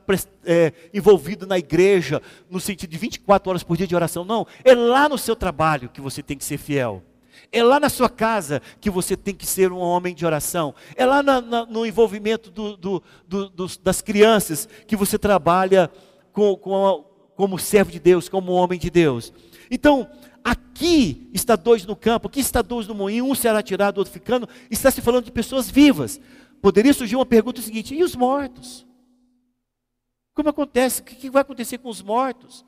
é, 0.46 0.72
envolvido 0.93 1.46
na 1.46 1.60
igreja, 1.60 2.22
no 2.50 2.58
sentido 2.58 2.89
de 2.89 2.98
24 2.98 3.50
horas 3.50 3.63
por 3.63 3.76
dia 3.76 3.86
de 3.86 3.93
oração. 3.93 4.24
Não, 4.24 4.48
é 4.63 4.74
lá 4.74 5.10
no 5.10 5.17
seu 5.17 5.36
trabalho 5.36 5.89
que 5.89 6.00
você 6.00 6.24
tem 6.24 6.38
que 6.38 6.46
ser 6.46 6.58
fiel. 6.58 7.04
É 7.52 7.62
lá 7.62 7.82
na 7.82 7.89
sua 7.89 8.10
casa 8.10 8.62
que 8.80 8.89
você 8.89 9.17
tem 9.17 9.36
que 9.36 9.46
ser 9.46 9.74
um 9.74 9.78
homem 9.78 10.15
de 10.15 10.26
oração. 10.26 10.74
É 10.96 11.06
lá 11.06 11.22
na, 11.22 11.41
na, 11.41 11.65
no 11.65 11.86
envolvimento 11.86 12.50
do, 12.50 12.78
do, 12.78 13.04
do, 13.28 13.50
dos, 13.50 13.78
das 13.78 14.02
crianças 14.02 14.70
que 14.88 14.96
você 14.96 15.20
trabalha 15.20 15.91
com, 16.32 16.56
com 16.56 16.88
a, 16.88 17.04
como 17.36 17.60
servo 17.60 17.91
de 17.91 18.00
Deus, 18.00 18.30
como 18.30 18.54
homem 18.54 18.80
de 18.80 18.89
Deus. 18.89 19.34
Então, 19.70 20.10
Aqui 20.48 21.30
está 21.34 21.58
dois 21.58 21.86
no 21.86 21.94
campo, 21.94 22.30
aqui 22.30 22.40
está 22.40 22.62
dois 22.62 22.88
no 22.88 22.96
moinho, 22.96 23.26
um 23.26 23.36
será 23.36 23.62
tirado, 23.62 23.98
outro 23.98 24.14
ficando. 24.14 24.48
Está 24.72 24.90
se 24.90 25.02
falando 25.02 25.26
de 25.26 25.32
pessoas 25.32 25.70
vivas. 25.70 26.22
Poderia 26.62 26.94
surgir 26.94 27.18
uma 27.18 27.26
pergunta 27.26 27.62
seguinte: 27.62 27.94
e 27.94 28.02
os 28.02 28.16
mortos? 28.16 28.88
Como 30.34 30.48
acontece? 30.48 31.02
O 31.02 31.04
que 31.04 31.30
vai 31.30 31.42
acontecer 31.42 31.80
com 31.80 31.90
os 31.90 32.02
mortos? 32.02 32.66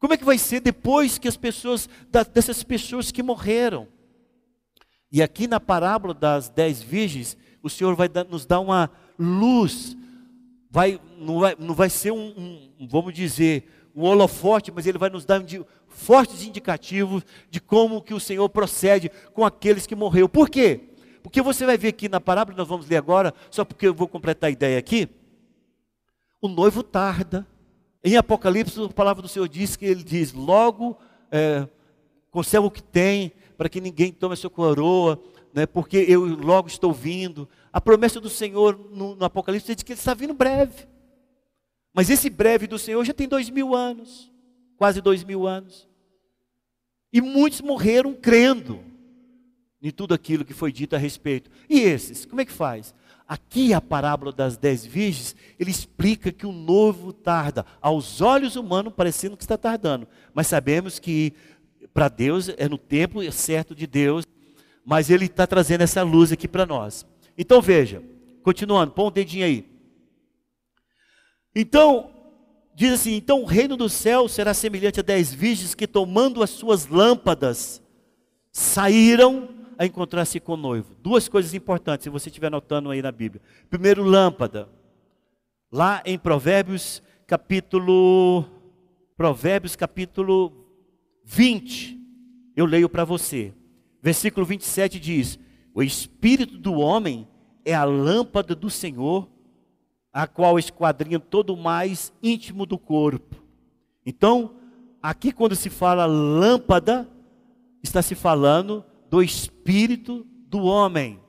Como 0.00 0.14
é 0.14 0.16
que 0.16 0.24
vai 0.24 0.36
ser 0.36 0.58
depois 0.58 1.16
que 1.16 1.28
as 1.28 1.36
pessoas, 1.36 1.88
dessas 2.34 2.64
pessoas 2.64 3.12
que 3.12 3.22
morreram? 3.22 3.86
E 5.12 5.22
aqui 5.22 5.46
na 5.46 5.60
parábola 5.60 6.12
das 6.12 6.48
dez 6.48 6.82
virgens, 6.82 7.36
o 7.62 7.70
Senhor 7.70 7.94
vai 7.94 8.10
nos 8.28 8.44
dar 8.44 8.58
uma 8.58 8.90
luz, 9.16 9.96
vai, 10.68 11.00
não, 11.16 11.38
vai, 11.38 11.56
não 11.56 11.72
vai 11.72 11.88
ser 11.88 12.10
um, 12.10 12.72
um, 12.80 12.88
vamos 12.88 13.14
dizer, 13.14 13.90
um 13.94 14.02
holofote, 14.02 14.72
mas 14.72 14.86
ele 14.86 14.98
vai 14.98 15.10
nos 15.10 15.24
dar 15.24 15.40
fortes 16.00 16.42
indicativos 16.42 17.22
de 17.50 17.60
como 17.60 18.02
que 18.02 18.14
o 18.14 18.20
Senhor 18.20 18.48
procede 18.48 19.10
com 19.32 19.44
aqueles 19.44 19.86
que 19.86 19.94
morreu. 19.94 20.28
Por 20.28 20.48
quê? 20.48 20.80
Porque 21.22 21.42
você 21.42 21.66
vai 21.66 21.76
ver 21.76 21.88
aqui 21.88 22.08
na 22.08 22.20
parábola, 22.20 22.56
nós 22.56 22.66
vamos 22.66 22.88
ler 22.88 22.96
agora, 22.96 23.34
só 23.50 23.64
porque 23.64 23.86
eu 23.86 23.94
vou 23.94 24.08
completar 24.08 24.48
a 24.48 24.50
ideia 24.50 24.78
aqui. 24.78 25.08
O 26.40 26.48
noivo 26.48 26.82
tarda. 26.82 27.46
Em 28.02 28.16
Apocalipse, 28.16 28.82
a 28.82 28.88
palavra 28.88 29.20
do 29.20 29.28
Senhor 29.28 29.46
diz 29.46 29.76
que 29.76 29.84
ele 29.84 30.02
diz: 30.02 30.32
logo 30.32 30.96
é, 31.30 31.68
conserva 32.30 32.66
o 32.66 32.70
que 32.70 32.82
tem, 32.82 33.32
para 33.58 33.68
que 33.68 33.78
ninguém 33.78 34.10
tome 34.10 34.32
a 34.32 34.36
sua 34.36 34.48
coroa, 34.48 35.22
né, 35.52 35.66
porque 35.66 35.98
eu 36.08 36.24
logo 36.24 36.66
estou 36.66 36.94
vindo. 36.94 37.46
A 37.70 37.78
promessa 37.78 38.18
do 38.18 38.30
Senhor 38.30 38.78
no, 38.90 39.14
no 39.14 39.24
Apocalipse 39.26 39.74
diz 39.74 39.82
que 39.82 39.92
ele 39.92 39.98
está 39.98 40.14
vindo 40.14 40.32
breve. 40.32 40.88
Mas 41.92 42.08
esse 42.08 42.30
breve 42.30 42.66
do 42.66 42.78
Senhor 42.78 43.04
já 43.04 43.12
tem 43.12 43.28
dois 43.28 43.50
mil 43.50 43.74
anos, 43.74 44.32
quase 44.78 45.02
dois 45.02 45.22
mil 45.22 45.46
anos. 45.46 45.89
E 47.12 47.20
muitos 47.20 47.60
morreram 47.60 48.14
crendo 48.14 48.84
em 49.82 49.90
tudo 49.90 50.14
aquilo 50.14 50.44
que 50.44 50.52
foi 50.52 50.70
dito 50.70 50.94
a 50.94 50.98
respeito. 50.98 51.50
E 51.68 51.80
esses, 51.80 52.24
como 52.26 52.40
é 52.40 52.44
que 52.44 52.52
faz? 52.52 52.94
Aqui 53.26 53.72
a 53.72 53.80
parábola 53.80 54.32
das 54.32 54.56
dez 54.56 54.84
virgens, 54.84 55.36
ele 55.58 55.70
explica 55.70 56.32
que 56.32 56.46
o 56.46 56.52
novo 56.52 57.12
tarda, 57.12 57.64
aos 57.80 58.20
olhos 58.20 58.56
humanos 58.56 58.92
parecendo 58.94 59.36
que 59.36 59.44
está 59.44 59.56
tardando, 59.56 60.06
mas 60.34 60.48
sabemos 60.48 60.98
que 60.98 61.32
para 61.94 62.08
Deus 62.08 62.48
é 62.56 62.68
no 62.68 62.76
tempo 62.76 63.20
certo 63.32 63.74
de 63.74 63.86
Deus, 63.86 64.24
mas 64.84 65.10
ele 65.10 65.26
está 65.26 65.46
trazendo 65.46 65.82
essa 65.82 66.02
luz 66.02 66.32
aqui 66.32 66.48
para 66.48 66.66
nós. 66.66 67.06
Então 67.38 67.62
veja, 67.62 68.02
continuando, 68.42 68.92
põe 68.92 69.06
um 69.06 69.12
dedinho 69.12 69.46
aí. 69.46 69.64
Então, 71.54 72.10
diz 72.74 72.92
assim: 72.92 73.14
então 73.14 73.42
o 73.42 73.46
reino 73.46 73.76
do 73.76 73.88
céu 73.88 74.28
será 74.28 74.54
semelhante 74.54 75.00
a 75.00 75.02
dez 75.02 75.32
virgens 75.32 75.74
que, 75.74 75.86
tomando 75.86 76.42
as 76.42 76.50
suas 76.50 76.86
lâmpadas, 76.86 77.82
saíram 78.52 79.48
a 79.78 79.86
encontrar-se 79.86 80.38
com 80.40 80.54
o 80.54 80.56
noivo. 80.56 80.94
Duas 81.02 81.28
coisas 81.28 81.54
importantes, 81.54 82.04
se 82.04 82.10
você 82.10 82.28
estiver 82.28 82.48
anotando 82.48 82.90
aí 82.90 83.00
na 83.00 83.10
Bíblia. 83.10 83.40
Primeiro, 83.68 84.02
lâmpada. 84.02 84.68
Lá 85.72 86.02
em 86.04 86.18
Provérbios, 86.18 87.02
capítulo. 87.26 88.44
Provérbios, 89.16 89.76
capítulo 89.76 90.52
20. 91.24 91.98
Eu 92.56 92.66
leio 92.66 92.88
para 92.88 93.04
você. 93.04 93.54
Versículo 94.02 94.44
27 94.44 94.98
diz: 94.98 95.38
O 95.74 95.82
espírito 95.82 96.58
do 96.58 96.74
homem 96.74 97.26
é 97.64 97.74
a 97.74 97.84
lâmpada 97.84 98.54
do 98.54 98.68
Senhor 98.68 99.28
a 100.12 100.26
qual 100.26 100.58
esquadrinha 100.58 101.20
todo 101.20 101.54
o 101.54 101.56
mais 101.56 102.12
íntimo 102.22 102.66
do 102.66 102.78
corpo. 102.78 103.36
Então, 104.04 104.54
aqui 105.02 105.32
quando 105.32 105.54
se 105.54 105.70
fala 105.70 106.06
lâmpada, 106.06 107.08
está 107.82 108.02
se 108.02 108.14
falando 108.14 108.84
do 109.08 109.22
espírito 109.22 110.26
do 110.46 110.62
homem. 110.64 111.20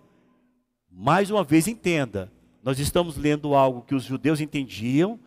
Mais 0.90 1.30
uma 1.30 1.44
vez 1.44 1.68
entenda, 1.68 2.32
nós 2.64 2.80
estamos 2.80 3.18
lendo 3.18 3.56
algo 3.56 3.82
que 3.82 3.96
os 3.96 4.04
judeus 4.04 4.42
entendiam, 4.42 5.20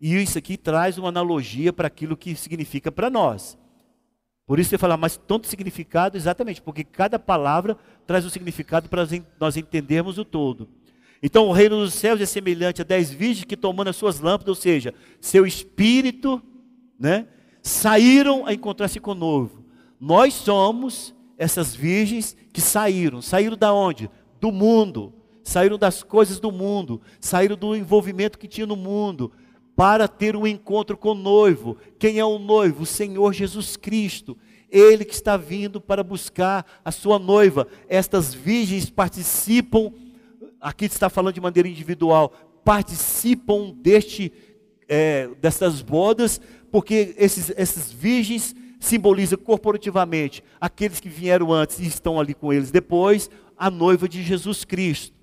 e 0.00 0.16
isso 0.16 0.36
aqui 0.36 0.56
traz 0.56 0.98
uma 0.98 1.08
analogia 1.08 1.72
para 1.72 1.86
aquilo 1.86 2.16
que 2.16 2.34
significa 2.34 2.90
para 2.90 3.08
nós. 3.08 3.56
Por 4.46 4.58
isso 4.58 4.70
você 4.70 4.78
fala, 4.78 4.96
mas 4.96 5.16
tanto 5.16 5.46
significado, 5.46 6.16
exatamente, 6.16 6.60
porque 6.60 6.82
cada 6.82 7.18
palavra 7.18 7.76
traz 8.06 8.24
um 8.24 8.28
significado 8.28 8.88
para 8.88 9.06
nós 9.38 9.56
entendermos 9.56 10.18
o 10.18 10.24
todo. 10.24 10.68
Então 11.22 11.46
o 11.46 11.52
reino 11.52 11.76
dos 11.76 11.94
céus 11.94 12.20
é 12.20 12.26
semelhante 12.26 12.80
a 12.80 12.84
dez 12.84 13.10
virgens 13.10 13.44
que 13.44 13.56
tomando 13.56 13.88
as 13.88 13.96
suas 13.96 14.18
lâmpadas, 14.18 14.48
ou 14.48 14.54
seja, 14.60 14.92
seu 15.20 15.46
espírito, 15.46 16.42
né, 16.98 17.28
saíram 17.62 18.44
a 18.44 18.52
encontrar-se 18.52 18.98
com 18.98 19.12
o 19.12 19.14
noivo. 19.14 19.64
Nós 20.00 20.34
somos 20.34 21.14
essas 21.38 21.74
virgens 21.74 22.36
que 22.52 22.60
saíram. 22.60 23.22
Saíram 23.22 23.56
da 23.56 23.72
onde? 23.72 24.10
Do 24.40 24.50
mundo. 24.50 25.14
Saíram 25.44 25.78
das 25.78 26.02
coisas 26.02 26.40
do 26.40 26.50
mundo. 26.50 27.00
Saíram 27.20 27.56
do 27.56 27.76
envolvimento 27.76 28.38
que 28.38 28.48
tinha 28.48 28.66
no 28.66 28.76
mundo. 28.76 29.32
Para 29.76 30.08
ter 30.08 30.34
um 30.34 30.46
encontro 30.46 30.96
com 30.96 31.10
o 31.10 31.14
noivo. 31.14 31.76
Quem 32.00 32.18
é 32.18 32.24
o 32.24 32.38
noivo? 32.38 32.82
O 32.82 32.86
Senhor 32.86 33.32
Jesus 33.32 33.76
Cristo. 33.76 34.36
Ele 34.68 35.04
que 35.04 35.14
está 35.14 35.36
vindo 35.36 35.80
para 35.80 36.02
buscar 36.02 36.66
a 36.84 36.90
sua 36.90 37.18
noiva. 37.18 37.68
Estas 37.88 38.34
virgens 38.34 38.90
participam 38.90 39.92
aqui 40.62 40.84
está 40.84 41.10
falando 41.10 41.34
de 41.34 41.40
maneira 41.40 41.68
individual, 41.68 42.32
participam 42.64 43.74
deste, 43.74 44.32
é, 44.88 45.28
dessas 45.40 45.82
bodas, 45.82 46.40
porque 46.70 47.14
esses, 47.18 47.50
esses 47.56 47.90
virgens 47.90 48.54
simbolizam 48.78 49.38
corporativamente 49.38 50.42
aqueles 50.60 51.00
que 51.00 51.08
vieram 51.08 51.52
antes 51.52 51.80
e 51.80 51.86
estão 51.86 52.18
ali 52.18 52.32
com 52.32 52.52
eles 52.52 52.70
depois, 52.70 53.28
a 53.56 53.70
noiva 53.70 54.08
de 54.08 54.22
Jesus 54.22 54.64
Cristo. 54.64 55.14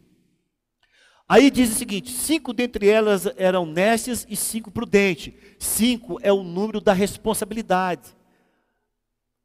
Aí 1.27 1.49
diz 1.51 1.71
o 1.71 1.75
seguinte: 1.75 2.11
cinco 2.11 2.53
dentre 2.53 2.87
elas 2.87 3.27
eram 3.37 3.65
nécias 3.65 4.25
e 4.29 4.35
cinco 4.35 4.71
prudentes. 4.71 5.33
Cinco 5.59 6.17
é 6.21 6.33
o 6.33 6.43
número 6.43 6.81
da 6.81 6.91
responsabilidade. 6.91 8.17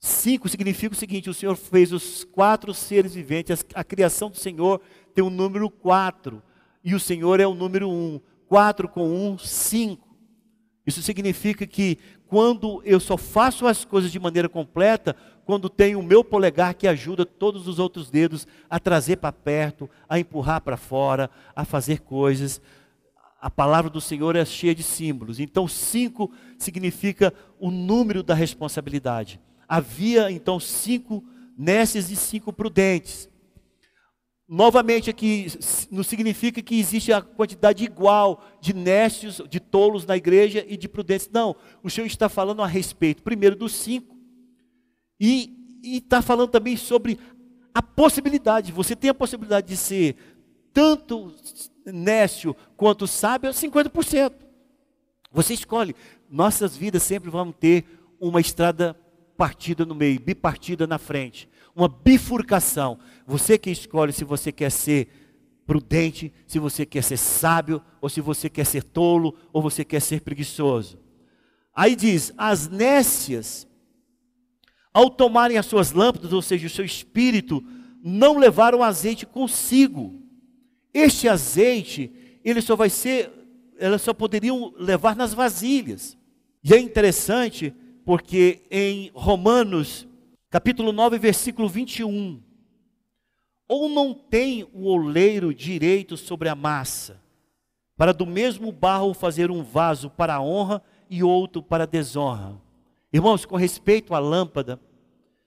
Cinco 0.01 0.49
significa 0.49 0.95
o 0.95 0.99
seguinte: 0.99 1.29
o 1.29 1.35
Senhor 1.35 1.57
fez 1.57 1.93
os 1.93 2.25
quatro 2.25 2.73
seres 2.73 3.15
viventes, 3.15 3.65
a 3.75 3.85
criação 3.85 4.31
do 4.31 4.39
Senhor 4.39 4.81
tem 5.15 5.25
o 5.25 5.31
número 5.31 5.71
4 5.71 6.43
e 6.83 6.95
o 6.95 7.01
Senhor 7.01 7.41
é 7.41 7.47
o 7.47 7.55
número 7.55 7.89
1. 7.89 7.93
Um. 7.93 8.21
4 8.47 8.89
com 8.89 9.09
1, 9.09 9.31
um, 9.31 9.39
5. 9.39 10.07
Isso 10.87 11.03
significa 11.03 11.67
que 11.67 11.99
quando 12.27 12.83
eu 12.85 13.01
só 13.01 13.17
faço 13.17 13.67
as 13.67 13.85
coisas 13.85 14.13
de 14.13 14.19
maneira 14.19 14.49
completa, 14.49 15.17
quando 15.45 15.69
tenho 15.69 15.99
o 15.99 16.03
meu 16.03 16.23
polegar 16.23 16.75
que 16.75 16.87
ajuda 16.87 17.25
todos 17.25 17.67
os 17.67 17.79
outros 17.79 18.11
dedos 18.11 18.47
a 18.69 18.79
trazer 18.79 19.17
para 19.17 19.33
perto, 19.33 19.89
a 20.09 20.19
empurrar 20.19 20.61
para 20.61 20.77
fora, 20.77 21.31
a 21.55 21.65
fazer 21.65 22.01
coisas. 22.01 22.61
A 23.41 23.51
palavra 23.51 23.91
do 23.91 24.01
Senhor 24.01 24.37
é 24.37 24.45
cheia 24.45 24.75
de 24.75 24.83
símbolos. 24.83 25.39
Então, 25.39 25.69
cinco 25.69 26.31
significa 26.59 27.33
o 27.59 27.71
número 27.71 28.23
da 28.23 28.35
responsabilidade. 28.35 29.41
Havia 29.69 30.31
então 30.31 30.61
cinco 30.61 31.25
nécias 31.57 32.11
e 32.11 32.17
cinco 32.17 32.53
prudentes. 32.53 33.29
Novamente 34.47 35.09
aqui 35.09 35.47
não 35.91 36.03
significa 36.03 36.61
que 36.61 36.79
existe 36.79 37.11
a 37.13 37.23
quantidade 37.23 37.83
igual 37.83 38.45
de 38.61 38.75
nécios, 38.75 39.41
de 39.49 39.59
tolos 39.59 40.05
na 40.05 40.17
igreja 40.17 40.65
e 40.69 40.77
de 40.77 40.87
prudentes. 40.87 41.31
Não, 41.33 41.57
o 41.83 41.89
Senhor 41.89 42.07
está 42.07 42.29
falando 42.29 42.61
a 42.61 42.67
respeito, 42.67 43.23
primeiro, 43.23 43.57
dos 43.57 43.73
cinco. 43.73 44.15
E 45.19 45.81
está 45.83 46.21
falando 46.21 46.51
também 46.51 46.77
sobre 46.77 47.19
a 47.73 47.83
possibilidade. 47.83 48.71
Você 48.71 48.95
tem 48.95 49.09
a 49.09 49.15
possibilidade 49.15 49.67
de 49.67 49.79
ser 49.79 50.17
tanto 50.75 51.35
nécio 51.87 52.55
quanto 52.77 53.07
sábio, 53.07 53.51
50%. 53.51 54.33
Você 55.33 55.55
escolhe. 55.55 55.97
Nossas 56.29 56.77
vidas 56.77 57.03
sempre 57.03 57.31
vão 57.31 57.51
ter 57.51 57.85
uma 58.21 58.41
estrada 58.43 58.95
partida 59.39 59.87
no 59.87 59.95
meio, 59.95 60.21
bipartida 60.21 60.87
na 60.87 60.99
frente 60.99 61.49
uma 61.75 61.89
bifurcação. 61.89 62.99
Você 63.27 63.59
que 63.59 63.71
escolhe 63.71 64.13
se 64.13 64.25
você 64.25 64.53
quer 64.53 64.71
ser 64.71 65.09
prudente, 65.67 66.33
se 66.47 66.59
você 66.59 66.85
quer 66.85 67.03
ser 67.03 67.17
sábio, 67.17 67.83
ou 68.01 68.09
se 68.09 68.21
você 68.21 68.49
quer 68.49 68.65
ser 68.65 68.83
tolo, 68.85 69.35
ou 69.53 69.63
você 69.63 69.85
quer 69.85 70.01
ser 70.01 70.21
preguiçoso. 70.21 70.99
Aí 71.75 71.97
diz: 71.97 72.33
as 72.37 72.69
nécias, 72.69 73.67
ao 74.93 75.11
tomarem 75.11 75.59
as 75.59 75.67
suas 75.67 75.93
lâmpadas, 75.93 76.33
ou 76.33 76.43
seja, 76.43 76.67
o 76.67 76.71
seu 76.71 76.85
espírito, 76.85 77.65
não 78.03 78.39
levaram 78.39 78.83
azeite 78.83 79.27
consigo. 79.27 80.23
Este 80.93 81.29
azeite, 81.29 82.13
ele 82.45 82.61
só 82.61 82.77
vai 82.77 82.91
ser, 82.91 83.33
elas 83.79 84.03
só 84.03 84.15
poderiam 84.15 84.73
levar 84.79 85.17
nas 85.17 85.35
vasilhas. 85.35 86.17
E 86.63 86.73
é 86.73 86.79
interessante 86.79 87.75
porque 88.05 88.63
em 88.71 89.11
Romanos 89.15 90.07
capítulo 90.55 90.93
9, 90.93 91.19
versículo 91.19 91.69
21. 91.69 92.41
Ou 93.67 93.89
não 93.89 94.15
tem 94.15 94.63
o 94.73 94.87
oleiro 94.87 95.53
direito 95.53 96.17
sobre 96.17 96.49
a 96.49 96.55
massa, 96.55 97.21
para 97.97 98.15
do 98.15 98.25
mesmo 98.25 98.71
barro 98.71 99.13
fazer 99.15 99.51
um 99.51 99.65
vaso 99.65 100.09
para 100.09 100.37
a 100.37 100.41
honra 100.41 100.81
e 101.11 101.25
outro 101.25 101.61
para 101.61 101.83
a 101.83 101.89
desonra. 101.89 102.55
Irmãos, 103.13 103.45
com 103.45 103.57
respeito 103.57 104.15
à 104.15 104.21
lâmpada, 104.21 104.79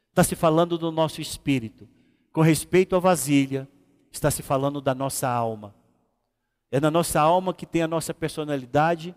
está 0.09 0.25
se 0.25 0.35
falando 0.35 0.77
do 0.77 0.91
nosso 0.91 1.21
espírito. 1.21 1.87
Com 2.33 2.41
respeito 2.41 2.93
à 2.93 2.99
vasilha, 2.99 3.65
está 4.11 4.29
se 4.29 4.43
falando 4.43 4.81
da 4.81 4.93
nossa 4.93 5.29
alma. 5.29 5.73
É 6.69 6.81
na 6.81 6.91
nossa 6.91 7.21
alma 7.21 7.53
que 7.53 7.65
tem 7.65 7.81
a 7.81 7.87
nossa 7.87 8.13
personalidade, 8.13 9.15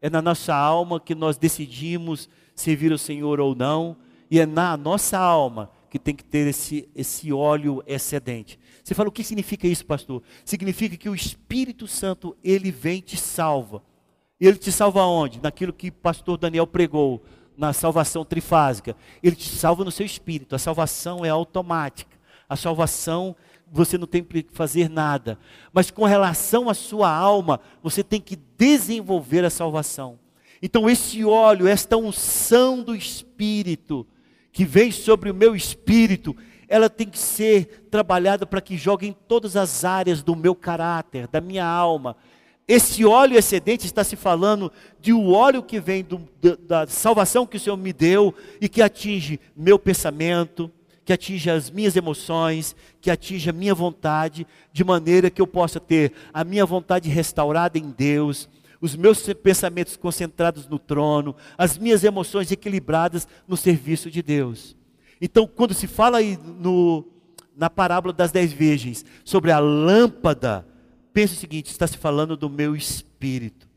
é 0.00 0.08
na 0.08 0.22
nossa 0.22 0.54
alma 0.54 1.00
que 1.00 1.16
nós 1.16 1.36
decidimos 1.36 2.28
servir 2.54 2.92
o 2.92 2.98
Senhor 2.98 3.40
ou 3.40 3.56
não, 3.56 3.96
e 4.32 4.40
é 4.40 4.46
na 4.46 4.78
nossa 4.78 5.18
alma 5.18 5.70
que 5.90 5.98
tem 5.98 6.14
que 6.14 6.24
ter 6.24 6.46
esse, 6.46 6.88
esse 6.94 7.30
óleo 7.30 7.84
excedente. 7.86 8.58
Você 8.82 8.94
fala, 8.94 9.10
o 9.10 9.12
que 9.12 9.22
significa 9.22 9.66
isso, 9.66 9.84
pastor? 9.84 10.22
Significa 10.42 10.96
que 10.96 11.06
o 11.06 11.14
Espírito 11.14 11.86
Santo, 11.86 12.34
ele 12.42 12.70
vem 12.70 13.00
e 13.00 13.02
te 13.02 13.18
salva. 13.18 13.82
Ele 14.40 14.56
te 14.56 14.72
salva 14.72 15.04
onde? 15.04 15.38
Naquilo 15.42 15.70
que 15.70 15.88
o 15.88 15.92
pastor 15.92 16.38
Daniel 16.38 16.66
pregou, 16.66 17.22
na 17.58 17.74
salvação 17.74 18.24
trifásica. 18.24 18.96
Ele 19.22 19.36
te 19.36 19.50
salva 19.50 19.84
no 19.84 19.90
seu 19.90 20.06
espírito. 20.06 20.54
A 20.54 20.58
salvação 20.58 21.26
é 21.26 21.28
automática. 21.28 22.16
A 22.48 22.56
salvação 22.56 23.36
você 23.70 23.98
não 23.98 24.06
tem 24.06 24.24
que 24.24 24.46
fazer 24.50 24.88
nada. 24.88 25.38
Mas 25.74 25.90
com 25.90 26.06
relação 26.06 26.70
à 26.70 26.74
sua 26.74 27.14
alma, 27.14 27.60
você 27.82 28.02
tem 28.02 28.18
que 28.18 28.36
desenvolver 28.56 29.44
a 29.44 29.50
salvação. 29.50 30.18
Então, 30.62 30.88
esse 30.88 31.22
óleo, 31.22 31.66
esta 31.66 31.98
unção 31.98 32.82
do 32.82 32.94
Espírito, 32.94 34.06
que 34.52 34.64
vem 34.64 34.92
sobre 34.92 35.30
o 35.30 35.34
meu 35.34 35.56
espírito, 35.56 36.36
ela 36.68 36.88
tem 36.88 37.08
que 37.08 37.18
ser 37.18 37.86
trabalhada 37.90 38.46
para 38.46 38.60
que 38.60 38.76
jogue 38.76 39.08
em 39.08 39.12
todas 39.12 39.56
as 39.56 39.84
áreas 39.84 40.22
do 40.22 40.36
meu 40.36 40.54
caráter, 40.54 41.26
da 41.26 41.40
minha 41.40 41.66
alma. 41.66 42.16
Esse 42.66 43.04
óleo 43.04 43.36
excedente 43.36 43.86
está 43.86 44.04
se 44.04 44.14
falando 44.14 44.70
de 45.00 45.12
o 45.12 45.32
óleo 45.32 45.62
que 45.62 45.80
vem 45.80 46.04
do, 46.04 46.22
da, 46.40 46.84
da 46.84 46.86
salvação 46.86 47.46
que 47.46 47.56
o 47.56 47.60
Senhor 47.60 47.76
me 47.76 47.92
deu 47.92 48.34
e 48.60 48.68
que 48.68 48.80
atinge 48.80 49.40
meu 49.56 49.78
pensamento, 49.78 50.70
que 51.04 51.12
atinge 51.12 51.50
as 51.50 51.70
minhas 51.70 51.96
emoções, 51.96 52.76
que 53.00 53.10
atinge 53.10 53.50
a 53.50 53.52
minha 53.52 53.74
vontade, 53.74 54.46
de 54.72 54.84
maneira 54.84 55.28
que 55.28 55.42
eu 55.42 55.46
possa 55.46 55.80
ter 55.80 56.12
a 56.32 56.44
minha 56.44 56.64
vontade 56.64 57.08
restaurada 57.08 57.78
em 57.78 57.90
Deus, 57.90 58.48
os 58.82 58.96
meus 58.96 59.22
pensamentos 59.34 59.96
concentrados 59.96 60.66
no 60.66 60.76
trono, 60.76 61.36
as 61.56 61.78
minhas 61.78 62.02
emoções 62.02 62.50
equilibradas 62.50 63.28
no 63.46 63.56
serviço 63.56 64.10
de 64.10 64.20
Deus. 64.20 64.76
Então, 65.20 65.46
quando 65.46 65.72
se 65.72 65.86
fala 65.86 66.18
aí 66.18 66.36
no, 66.36 67.06
na 67.56 67.70
parábola 67.70 68.12
das 68.12 68.32
dez 68.32 68.52
virgens 68.52 69.04
sobre 69.24 69.52
a 69.52 69.60
lâmpada, 69.60 70.66
pense 71.14 71.34
o 71.34 71.36
seguinte: 71.36 71.70
está 71.70 71.86
se 71.86 71.96
falando 71.96 72.36
do 72.36 72.50
meu 72.50 72.74
espírito. 72.74 73.68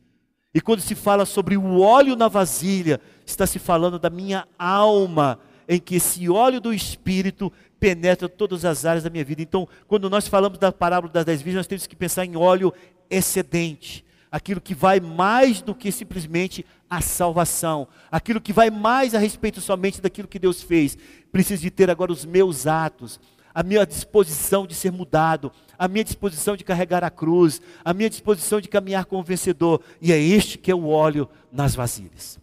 E 0.51 0.59
quando 0.59 0.79
se 0.79 0.95
fala 0.95 1.23
sobre 1.23 1.55
o 1.55 1.81
óleo 1.81 2.15
na 2.15 2.27
vasilha, 2.27 2.99
está 3.23 3.45
se 3.45 3.59
falando 3.59 3.99
da 3.99 4.09
minha 4.09 4.47
alma, 4.57 5.37
em 5.67 5.79
que 5.79 5.97
esse 5.97 6.27
óleo 6.27 6.59
do 6.59 6.73
espírito 6.73 7.53
penetra 7.79 8.27
todas 8.27 8.65
as 8.65 8.85
áreas 8.85 9.03
da 9.03 9.11
minha 9.11 9.23
vida. 9.23 9.43
Então, 9.43 9.67
quando 9.87 10.09
nós 10.09 10.27
falamos 10.27 10.57
da 10.57 10.71
parábola 10.71 11.13
das 11.13 11.25
dez 11.25 11.43
virgens, 11.43 11.59
nós 11.59 11.67
temos 11.67 11.85
que 11.85 11.95
pensar 11.95 12.25
em 12.25 12.35
óleo 12.35 12.73
excedente 13.07 14.03
aquilo 14.31 14.61
que 14.61 14.75
vai 14.75 14.99
mais 14.99 15.61
do 15.61 15.73
que 15.73 15.91
simplesmente 15.91 16.65
a 16.89 17.01
salvação, 17.01 17.87
aquilo 18.11 18.41
que 18.41 18.53
vai 18.53 18.69
mais 18.69 19.15
a 19.15 19.19
respeito 19.19 19.61
somente 19.61 20.01
daquilo 20.01 20.27
que 20.27 20.39
Deus 20.39 20.61
fez. 20.61 20.97
Preciso 21.31 21.61
de 21.61 21.71
ter 21.71 21.89
agora 21.89 22.11
os 22.11 22.25
meus 22.25 22.67
atos, 22.67 23.19
a 23.53 23.63
minha 23.63 23.85
disposição 23.85 24.67
de 24.67 24.75
ser 24.75 24.91
mudado, 24.91 25.51
a 25.79 25.87
minha 25.87 26.03
disposição 26.03 26.55
de 26.55 26.63
carregar 26.63 27.03
a 27.03 27.09
cruz, 27.09 27.61
a 27.83 27.93
minha 27.93 28.09
disposição 28.09 28.59
de 28.59 28.67
caminhar 28.67 29.05
com 29.05 29.17
o 29.17 29.23
vencedor, 29.23 29.81
e 30.01 30.11
é 30.11 30.19
este 30.19 30.57
que 30.57 30.69
é 30.69 30.75
o 30.75 30.87
óleo 30.87 31.29
nas 31.51 31.73
vasilhas. 31.73 32.37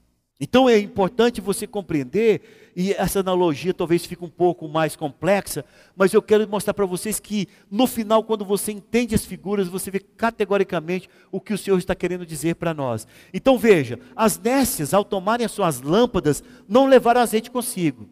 Então 0.45 0.69
é 0.69 0.77
importante 0.77 1.41
você 1.41 1.69
compreender, 1.69 2.73
e 2.75 2.93
essa 2.95 3.21
analogia 3.21 3.73
talvez 3.73 4.05
fique 4.05 4.25
um 4.25 4.29
pouco 4.29 4.67
mais 4.67 4.97
complexa, 4.97 5.65
mas 5.95 6.13
eu 6.13 6.21
quero 6.21 6.49
mostrar 6.49 6.75
para 6.75 6.85
vocês 6.85 7.21
que 7.21 7.47
no 7.71 7.87
final, 7.87 8.25
quando 8.25 8.45
você 8.45 8.73
entende 8.73 9.15
as 9.15 9.25
figuras, 9.25 9.69
você 9.69 9.89
vê 9.89 10.01
categoricamente 10.01 11.09
o 11.31 11.41
que 11.41 11.55
o 11.55 11.59
Senhor 11.59 11.79
está 11.79 11.95
querendo 11.95 12.27
dizer 12.27 12.57
para 12.57 12.75
nós. 12.75 13.07
Então 13.33 13.57
veja, 13.57 14.01
as 14.17 14.37
nécias, 14.37 14.93
ao 14.93 15.05
tomarem 15.05 15.47
as 15.47 15.53
suas 15.53 15.81
lâmpadas, 15.81 16.43
não 16.69 16.87
levaram 16.87 17.21
azeite 17.21 17.49
consigo. 17.49 18.09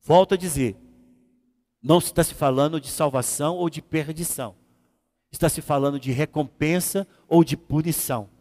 Volto 0.00 0.32
a 0.32 0.38
dizer, 0.38 0.78
não 1.82 1.98
está 1.98 2.24
se 2.24 2.32
falando 2.32 2.80
de 2.80 2.88
salvação 2.88 3.56
ou 3.56 3.68
de 3.68 3.82
perdição, 3.82 4.54
está 5.30 5.50
se 5.50 5.60
falando 5.60 6.00
de 6.00 6.10
recompensa 6.10 7.06
ou 7.28 7.44
de 7.44 7.54
punição. 7.54 8.31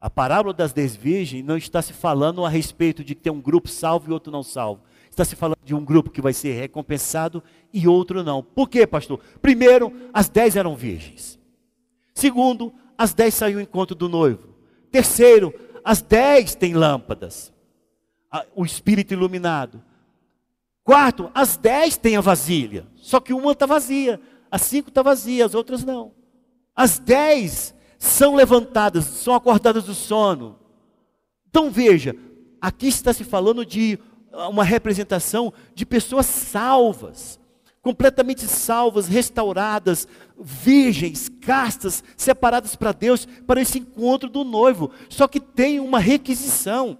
A 0.00 0.08
parábola 0.08 0.54
das 0.54 0.72
dez 0.72 0.94
virgens 0.94 1.44
não 1.44 1.56
está 1.56 1.82
se 1.82 1.92
falando 1.92 2.44
a 2.44 2.48
respeito 2.48 3.02
de 3.02 3.14
ter 3.14 3.30
um 3.30 3.40
grupo 3.40 3.68
salvo 3.68 4.08
e 4.08 4.12
outro 4.12 4.30
não 4.30 4.42
salvo. 4.44 4.82
Está 5.10 5.24
se 5.24 5.34
falando 5.34 5.58
de 5.64 5.74
um 5.74 5.84
grupo 5.84 6.10
que 6.10 6.22
vai 6.22 6.32
ser 6.32 6.52
recompensado 6.52 7.42
e 7.72 7.88
outro 7.88 8.22
não. 8.22 8.42
Por 8.42 8.68
quê, 8.68 8.86
pastor? 8.86 9.20
Primeiro, 9.42 9.92
as 10.12 10.28
dez 10.28 10.54
eram 10.54 10.76
virgens. 10.76 11.38
Segundo, 12.14 12.72
as 12.96 13.12
dez 13.12 13.34
saíram 13.34 13.58
ao 13.58 13.62
encontro 13.64 13.96
do 13.96 14.08
noivo. 14.08 14.48
Terceiro, 14.92 15.52
as 15.84 16.00
dez 16.00 16.54
têm 16.54 16.74
lâmpadas. 16.74 17.52
O 18.54 18.64
espírito 18.64 19.12
iluminado. 19.12 19.82
Quarto, 20.84 21.30
as 21.34 21.56
dez 21.56 21.96
têm 21.96 22.16
a 22.16 22.20
vasilha. 22.20 22.86
Só 22.94 23.18
que 23.18 23.32
uma 23.32 23.52
está 23.52 23.66
vazia. 23.66 24.20
As 24.50 24.62
cinco 24.62 24.90
está 24.90 25.02
vazia, 25.02 25.44
as 25.44 25.54
outras 25.54 25.84
não. 25.84 26.12
As 26.74 26.98
dez 26.98 27.74
são 27.98 28.34
levantadas, 28.34 29.04
são 29.04 29.34
acordadas 29.34 29.84
do 29.84 29.94
sono. 29.94 30.58
Então 31.50 31.70
veja, 31.70 32.14
aqui 32.60 32.86
está 32.86 33.12
se 33.12 33.24
falando 33.24 33.66
de 33.66 33.98
uma 34.50 34.62
representação 34.62 35.52
de 35.74 35.84
pessoas 35.84 36.26
salvas, 36.26 37.40
completamente 37.82 38.46
salvas, 38.46 39.08
restauradas, 39.08 40.06
virgens, 40.38 41.28
castas, 41.40 42.04
separadas 42.16 42.76
para 42.76 42.92
Deus, 42.92 43.26
para 43.46 43.60
esse 43.60 43.78
encontro 43.78 44.28
do 44.28 44.44
noivo. 44.44 44.90
Só 45.08 45.26
que 45.26 45.40
tem 45.40 45.80
uma 45.80 45.98
requisição, 45.98 46.98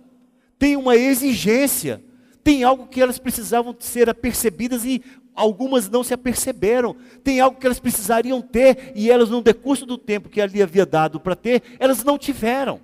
tem 0.58 0.76
uma 0.76 0.96
exigência, 0.96 2.02
tem 2.42 2.64
algo 2.64 2.86
que 2.86 3.00
elas 3.00 3.18
precisavam 3.18 3.76
ser 3.78 4.08
apercebidas 4.08 4.84
e 4.84 5.02
algumas 5.38 5.88
não 5.88 6.02
se 6.02 6.12
aperceberam. 6.12 6.96
Tem 7.22 7.40
algo 7.40 7.58
que 7.58 7.66
elas 7.66 7.80
precisariam 7.80 8.42
ter 8.42 8.92
e 8.94 9.10
elas, 9.10 9.30
no 9.30 9.40
decurso 9.40 9.86
do 9.86 9.96
tempo 9.96 10.28
que 10.28 10.40
ali 10.40 10.62
havia 10.62 10.84
dado 10.84 11.20
para 11.20 11.36
ter, 11.36 11.62
elas 11.78 12.02
não 12.02 12.18
tiveram. 12.18 12.80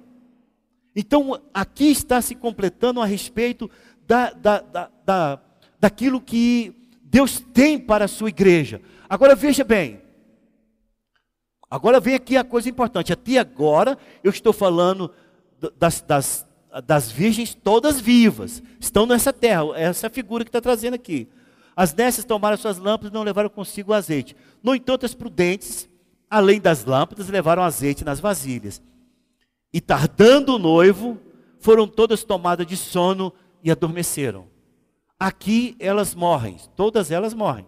Então, 0.94 1.40
aqui 1.52 1.90
está 1.90 2.22
se 2.22 2.34
completando 2.34 3.00
a 3.00 3.04
respeito 3.04 3.68
da, 4.06 4.30
da, 4.30 4.60
da, 4.60 4.90
da, 5.04 5.40
daquilo 5.80 6.20
que 6.20 6.72
Deus 7.02 7.40
tem 7.52 7.78
para 7.78 8.04
a 8.04 8.08
sua 8.08 8.28
igreja. 8.28 8.80
Agora 9.08 9.34
veja 9.34 9.64
bem, 9.64 10.00
agora 11.68 11.98
vem 11.98 12.14
aqui 12.14 12.36
a 12.36 12.44
coisa 12.44 12.68
importante. 12.68 13.12
Até 13.12 13.38
agora 13.38 13.98
eu 14.22 14.30
estou 14.30 14.52
falando 14.52 15.10
das, 15.76 16.00
das, 16.00 16.46
das 16.86 17.10
virgens 17.10 17.54
todas 17.54 18.00
vivas, 18.00 18.62
estão 18.78 19.04
nessa 19.04 19.32
terra, 19.32 19.64
essa 19.76 20.08
figura 20.08 20.44
que 20.44 20.48
está 20.48 20.60
trazendo 20.60 20.94
aqui. 20.94 21.28
As 21.76 21.92
nécias 21.92 22.24
tomaram 22.24 22.56
suas 22.56 22.78
lâmpadas 22.78 23.10
e 23.10 23.14
não 23.14 23.22
levaram 23.22 23.48
consigo 23.48 23.90
o 23.90 23.94
azeite. 23.94 24.36
No 24.62 24.74
entanto, 24.74 25.04
as 25.04 25.14
prudentes, 25.14 25.88
além 26.30 26.60
das 26.60 26.84
lâmpadas, 26.84 27.28
levaram 27.28 27.62
azeite 27.62 28.04
nas 28.04 28.20
vasilhas. 28.20 28.82
E 29.72 29.80
tardando 29.80 30.54
o 30.54 30.58
noivo, 30.58 31.18
foram 31.58 31.88
todas 31.88 32.22
tomadas 32.22 32.66
de 32.66 32.76
sono 32.76 33.32
e 33.62 33.70
adormeceram. 33.70 34.46
Aqui 35.18 35.74
elas 35.78 36.14
morrem, 36.14 36.58
todas 36.76 37.10
elas 37.10 37.34
morrem. 37.34 37.66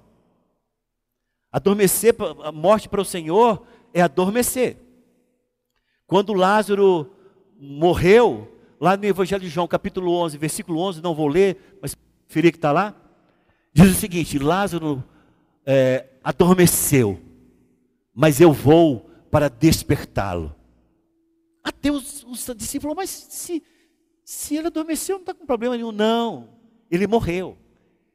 Adormecer, 1.51 2.15
a 2.45 2.53
morte 2.53 2.89
para 2.89 3.01
o 3.01 3.05
Senhor 3.05 3.67
é 3.95 4.03
adormecer. 4.03 4.77
Quando 6.07 6.35
Lázaro 6.35 7.11
morreu, 7.59 8.55
lá 8.79 8.97
no 8.97 9.05
Evangelho 9.07 9.43
de 9.43 9.49
João, 9.49 9.67
capítulo 9.67 10.13
11, 10.13 10.37
versículo 10.37 10.79
11, 10.81 11.01
não 11.01 11.15
vou 11.15 11.27
ler, 11.27 11.79
mas 11.81 11.97
preferir 12.27 12.53
que 12.53 12.59
está 12.59 12.73
lá. 12.73 12.95
Diz 13.77 13.91
o 13.91 13.95
seguinte: 13.95 14.39
Lázaro 14.39 15.05
é, 15.67 16.07
adormeceu, 16.25 17.21
mas 18.15 18.41
eu 18.41 18.51
vou 18.51 19.11
para 19.31 19.51
despertá-lo. 19.51 20.57
Até 21.63 21.93
os, 21.93 22.25
os 22.25 22.51
discípulos, 22.57 22.97
mas 22.97 23.11
se, 23.11 23.63
se 24.25 24.57
ele 24.57 24.69
adormeceu, 24.69 25.17
não 25.17 25.21
está 25.21 25.35
com 25.35 25.45
problema 25.45 25.77
nenhum. 25.77 25.93
Não, 25.93 26.49
ele 26.91 27.07
morreu. 27.07 27.59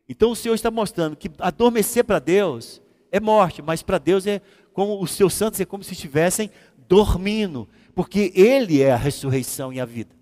Então 0.10 0.32
o 0.32 0.36
Senhor 0.36 0.56
está 0.56 0.72
mostrando 0.72 1.16
que 1.16 1.30
adormecer 1.38 2.04
para 2.06 2.18
Deus 2.18 2.82
é 3.12 3.20
morte, 3.20 3.62
mas 3.62 3.84
para 3.84 4.00
Deus 4.00 4.26
é 4.26 4.42
como 4.74 5.00
os 5.00 5.12
seus 5.12 5.32
santos 5.32 5.60
é 5.60 5.66
como 5.66 5.84
se 5.84 5.94
estivessem 5.94 6.50
dormindo, 6.88 7.70
porque 7.94 8.32
Ele 8.34 8.82
é 8.82 8.94
a 8.94 8.98
ressurreição 8.98 9.72
e 9.72 9.80
a 9.80 9.86
vida. 9.86 10.16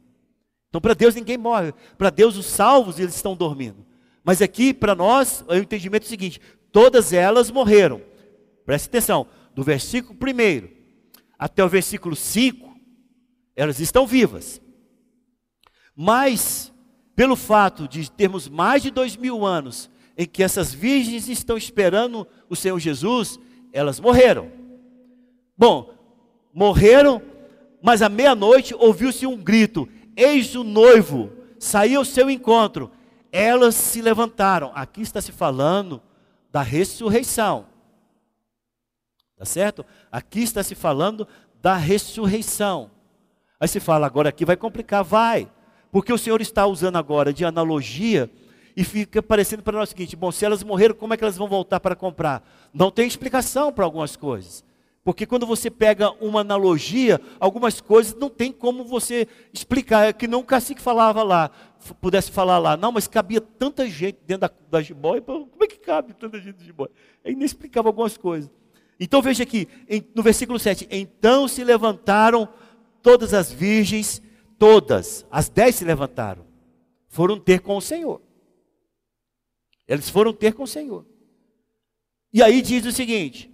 Então 0.68 0.82
para 0.82 0.94
Deus 0.94 1.16
ninguém 1.16 1.38
morre, 1.38 1.74
para 1.98 2.10
Deus 2.10 2.36
os 2.36 2.46
salvos 2.46 3.00
eles 3.00 3.16
estão 3.16 3.38
dormindo. 3.38 3.88
Mas 4.24 4.42
aqui, 4.42 4.74
para 4.74 4.96
nós, 4.96 5.44
é 5.48 5.56
o 5.56 5.62
entendimento 5.62 6.06
seguinte: 6.06 6.40
todas 6.72 7.14
elas 7.14 7.50
morreram. 7.50 8.02
Preste 8.66 8.88
atenção, 8.88 9.28
do 9.56 9.64
versículo 9.64 10.18
1 10.22 10.80
até 11.38 11.64
o 11.64 11.70
versículo 11.70 12.16
5, 12.16 12.76
elas 13.56 13.80
estão 13.80 14.06
vivas. 14.06 14.62
Mas, 15.96 16.72
pelo 17.16 17.36
fato 17.38 17.88
de 17.88 18.12
termos 18.12 18.50
mais 18.50 18.84
de 18.84 18.92
dois 18.92 19.16
mil 19.16 19.46
anos 19.46 19.90
em 20.18 20.26
que 20.26 20.44
essas 20.44 20.74
virgens 20.74 21.30
estão 21.30 21.58
esperando 21.58 22.28
o 22.50 22.56
Senhor 22.56 22.78
Jesus, 22.78 23.40
elas 23.72 24.02
morreram. 24.02 24.52
Bom, 25.58 25.94
morreram, 26.54 27.22
mas 27.82 28.02
à 28.02 28.10
meia-noite 28.10 28.76
ouviu-se 28.76 29.26
um 29.26 29.38
grito: 29.38 29.88
Eis 30.16 30.56
o 30.56 30.64
noivo, 30.64 31.32
saiu 31.58 32.00
ao 32.00 32.06
seu 32.06 32.30
encontro 32.30 32.92
elas 33.32 33.76
se 33.76 34.02
levantaram. 34.02 34.72
Aqui 34.74 35.02
está 35.02 35.22
se 35.22 35.32
falando 35.32 36.02
da 36.52 36.62
ressurreição. 36.62 37.66
Tá 39.38 39.46
certo? 39.46 39.86
Aqui 40.12 40.42
está 40.42 40.62
se 40.64 40.76
falando 40.76 41.28
da 41.62 41.76
ressurreição. 41.76 42.92
Aí 43.60 43.68
se 43.68 43.80
fala, 43.80 44.06
agora 44.06 44.30
aqui 44.30 44.46
vai 44.46 44.58
complicar, 44.58 45.04
vai. 45.04 45.50
Porque 45.92 46.14
o 46.14 46.18
Senhor 46.18 46.42
está 46.42 46.66
usando 46.66 46.98
agora 46.98 47.34
de 47.34 47.44
analogia 47.44 48.30
e 48.76 48.84
fica 48.84 49.22
parecendo 49.22 49.64
para 49.64 49.78
nós 49.78 49.90
o 49.90 49.92
seguinte: 49.92 50.16
bom, 50.16 50.32
se 50.32 50.46
elas 50.46 50.64
morreram, 50.64 50.96
como 50.96 51.14
é 51.14 51.18
que 51.18 51.24
elas 51.24 51.38
vão 51.38 51.48
voltar 51.48 51.80
para 51.80 51.96
comprar? 51.96 52.48
Não 52.74 52.92
tem 52.92 53.08
explicação 53.08 53.72
para 53.72 53.84
algumas 53.84 54.16
coisas. 54.16 54.64
Porque 55.10 55.26
quando 55.26 55.48
você 55.48 55.72
pega 55.72 56.12
uma 56.24 56.42
analogia, 56.42 57.20
algumas 57.40 57.82
coisas 57.82 58.14
não 58.14 58.30
tem 58.30 58.52
como 58.52 58.84
você 58.84 59.28
explicar. 59.52 60.10
É 60.10 60.14
que 60.14 60.28
não 60.28 60.42
o 60.42 60.46
cacique 60.46 60.80
falava 60.80 61.24
lá, 61.24 61.50
pudesse 62.00 62.30
falar 62.30 62.60
lá. 62.60 62.78
Não, 62.78 62.92
mas 62.92 63.08
cabia 63.08 63.42
tanta 63.42 63.90
gente 63.90 64.20
dentro 64.28 64.42
da, 64.42 64.52
da 64.70 64.84
jiboia. 64.84 65.20
Como 65.20 65.64
é 65.64 65.66
que 65.66 65.80
cabe 65.80 66.14
tanta 66.14 66.40
gente 66.40 66.64
de? 66.64 66.72
Aí 67.26 67.34
nem 67.34 67.44
explicava 67.44 67.90
algumas 67.90 68.18
coisas. 68.18 68.52
Então 69.00 69.20
veja 69.20 69.42
aqui, 69.42 69.68
em, 69.90 70.08
no 70.14 70.22
versículo 70.22 70.60
7. 70.60 70.88
Então 70.92 71.48
se 71.48 71.64
levantaram 71.64 72.48
todas 73.02 73.34
as 73.34 73.52
virgens, 73.52 74.22
todas, 74.60 75.26
as 75.32 75.50
dez 75.50 75.74
se 75.74 75.86
levantaram. 75.86 76.46
Foram 77.08 77.40
ter 77.40 77.62
com 77.62 77.76
o 77.76 77.82
Senhor. 77.82 78.22
Eles 79.88 80.08
foram 80.08 80.32
ter 80.32 80.54
com 80.54 80.62
o 80.62 80.68
Senhor. 80.68 81.04
E 82.32 82.44
aí 82.44 82.62
diz 82.62 82.86
o 82.86 82.92
seguinte: 82.92 83.52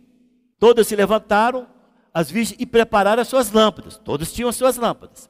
Todas 0.59 0.87
se 0.87 0.95
levantaram, 0.95 1.67
as 2.13 2.31
virgens, 2.31 2.59
e 2.59 2.65
prepararam 2.65 3.21
as 3.21 3.27
suas 3.27 3.51
lâmpadas. 3.51 3.97
Todos 3.97 4.31
tinham 4.31 4.49
as 4.49 4.55
suas 4.55 4.77
lâmpadas. 4.77 5.29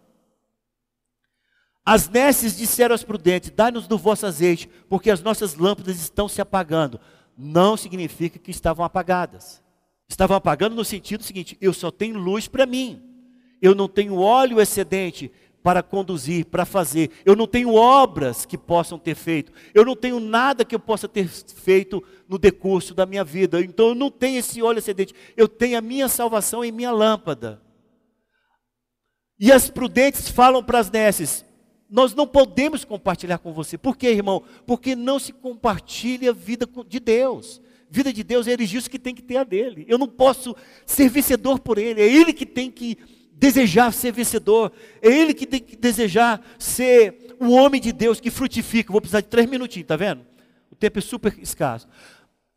As 1.85 2.09
nécias 2.09 2.55
disseram 2.57 2.93
aos 2.93 3.03
prudentes: 3.03 3.51
Dai-nos 3.51 3.87
do 3.87 3.97
vosso 3.97 4.25
azeite, 4.25 4.67
porque 4.89 5.11
as 5.11 5.21
nossas 5.21 5.55
lâmpadas 5.55 5.99
estão 5.99 6.27
se 6.27 6.41
apagando. 6.41 6.99
Não 7.37 7.75
significa 7.75 8.39
que 8.39 8.51
estavam 8.51 8.85
apagadas. 8.85 9.63
Estavam 10.07 10.37
apagando 10.37 10.75
no 10.75 10.85
sentido 10.85 11.23
seguinte: 11.23 11.57
eu 11.61 11.73
só 11.73 11.91
tenho 11.91 12.17
luz 12.17 12.47
para 12.47 12.65
mim. 12.65 13.01
Eu 13.61 13.73
não 13.73 13.87
tenho 13.87 14.17
óleo 14.19 14.61
excedente 14.61 15.31
para 15.65 15.81
conduzir, 15.81 16.45
para 16.45 16.63
fazer. 16.63 17.09
Eu 17.25 17.35
não 17.35 17.47
tenho 17.47 17.73
obras 17.73 18.45
que 18.45 18.55
possam 18.55 18.99
ter 18.99 19.15
feito. 19.15 19.51
Eu 19.73 19.83
não 19.83 19.95
tenho 19.95 20.19
nada 20.19 20.63
que 20.63 20.75
eu 20.75 20.79
possa 20.79 21.07
ter 21.07 21.27
feito 21.27 22.03
no 22.29 22.37
decurso 22.37 22.93
da 22.93 23.03
minha 23.03 23.23
vida. 23.23 23.59
Então 23.59 23.87
eu 23.87 23.95
não 23.95 24.11
tenho 24.11 24.37
esse 24.37 24.61
óleo 24.61 24.77
excedente. 24.77 25.15
Eu 25.35 25.47
tenho 25.47 25.75
a 25.75 25.81
minha 25.81 26.07
salvação 26.07 26.63
em 26.63 26.71
minha 26.71 26.91
lâmpada. 26.91 27.59
E 29.39 29.51
as 29.51 29.67
prudentes 29.67 30.29
falam 30.29 30.63
para 30.63 30.77
as 30.77 30.91
neces: 30.91 31.43
Nós 31.89 32.13
não 32.13 32.27
podemos 32.27 32.85
compartilhar 32.85 33.39
com 33.39 33.51
você. 33.51 33.75
Por 33.75 33.97
quê, 33.97 34.09
irmão? 34.09 34.43
Porque 34.67 34.95
não 34.95 35.17
se 35.17 35.33
compartilha 35.33 36.29
a 36.29 36.33
vida 36.33 36.69
de 36.87 36.99
Deus. 36.99 37.59
Vida 37.89 38.13
de 38.13 38.23
Deus 38.23 38.47
é 38.47 38.51
ele 38.51 38.67
diz 38.67 38.87
que 38.87 38.99
tem 38.99 39.15
que 39.15 39.23
ter 39.23 39.37
a 39.37 39.43
dele. 39.43 39.83
Eu 39.87 39.97
não 39.97 40.07
posso 40.07 40.55
ser 40.85 41.09
vencedor 41.09 41.57
por 41.57 41.79
ele. 41.79 41.99
É 41.99 42.07
ele 42.07 42.33
que 42.33 42.45
tem 42.45 42.69
que 42.69 42.99
desejar 43.37 43.91
ser 43.91 44.11
vencedor, 44.11 44.71
é 45.01 45.09
ele 45.09 45.33
que 45.33 45.45
tem 45.45 45.59
que 45.59 45.75
desejar 45.75 46.41
ser 46.57 47.35
o 47.39 47.51
homem 47.51 47.81
de 47.81 47.91
Deus 47.91 48.19
que 48.19 48.31
frutifica. 48.31 48.91
Vou 48.91 49.01
precisar 49.01 49.21
de 49.21 49.27
três 49.27 49.49
minutinhos, 49.49 49.87
tá 49.87 49.95
vendo? 49.95 50.25
O 50.71 50.75
tempo 50.75 50.99
é 50.99 51.01
super 51.01 51.37
escasso. 51.39 51.87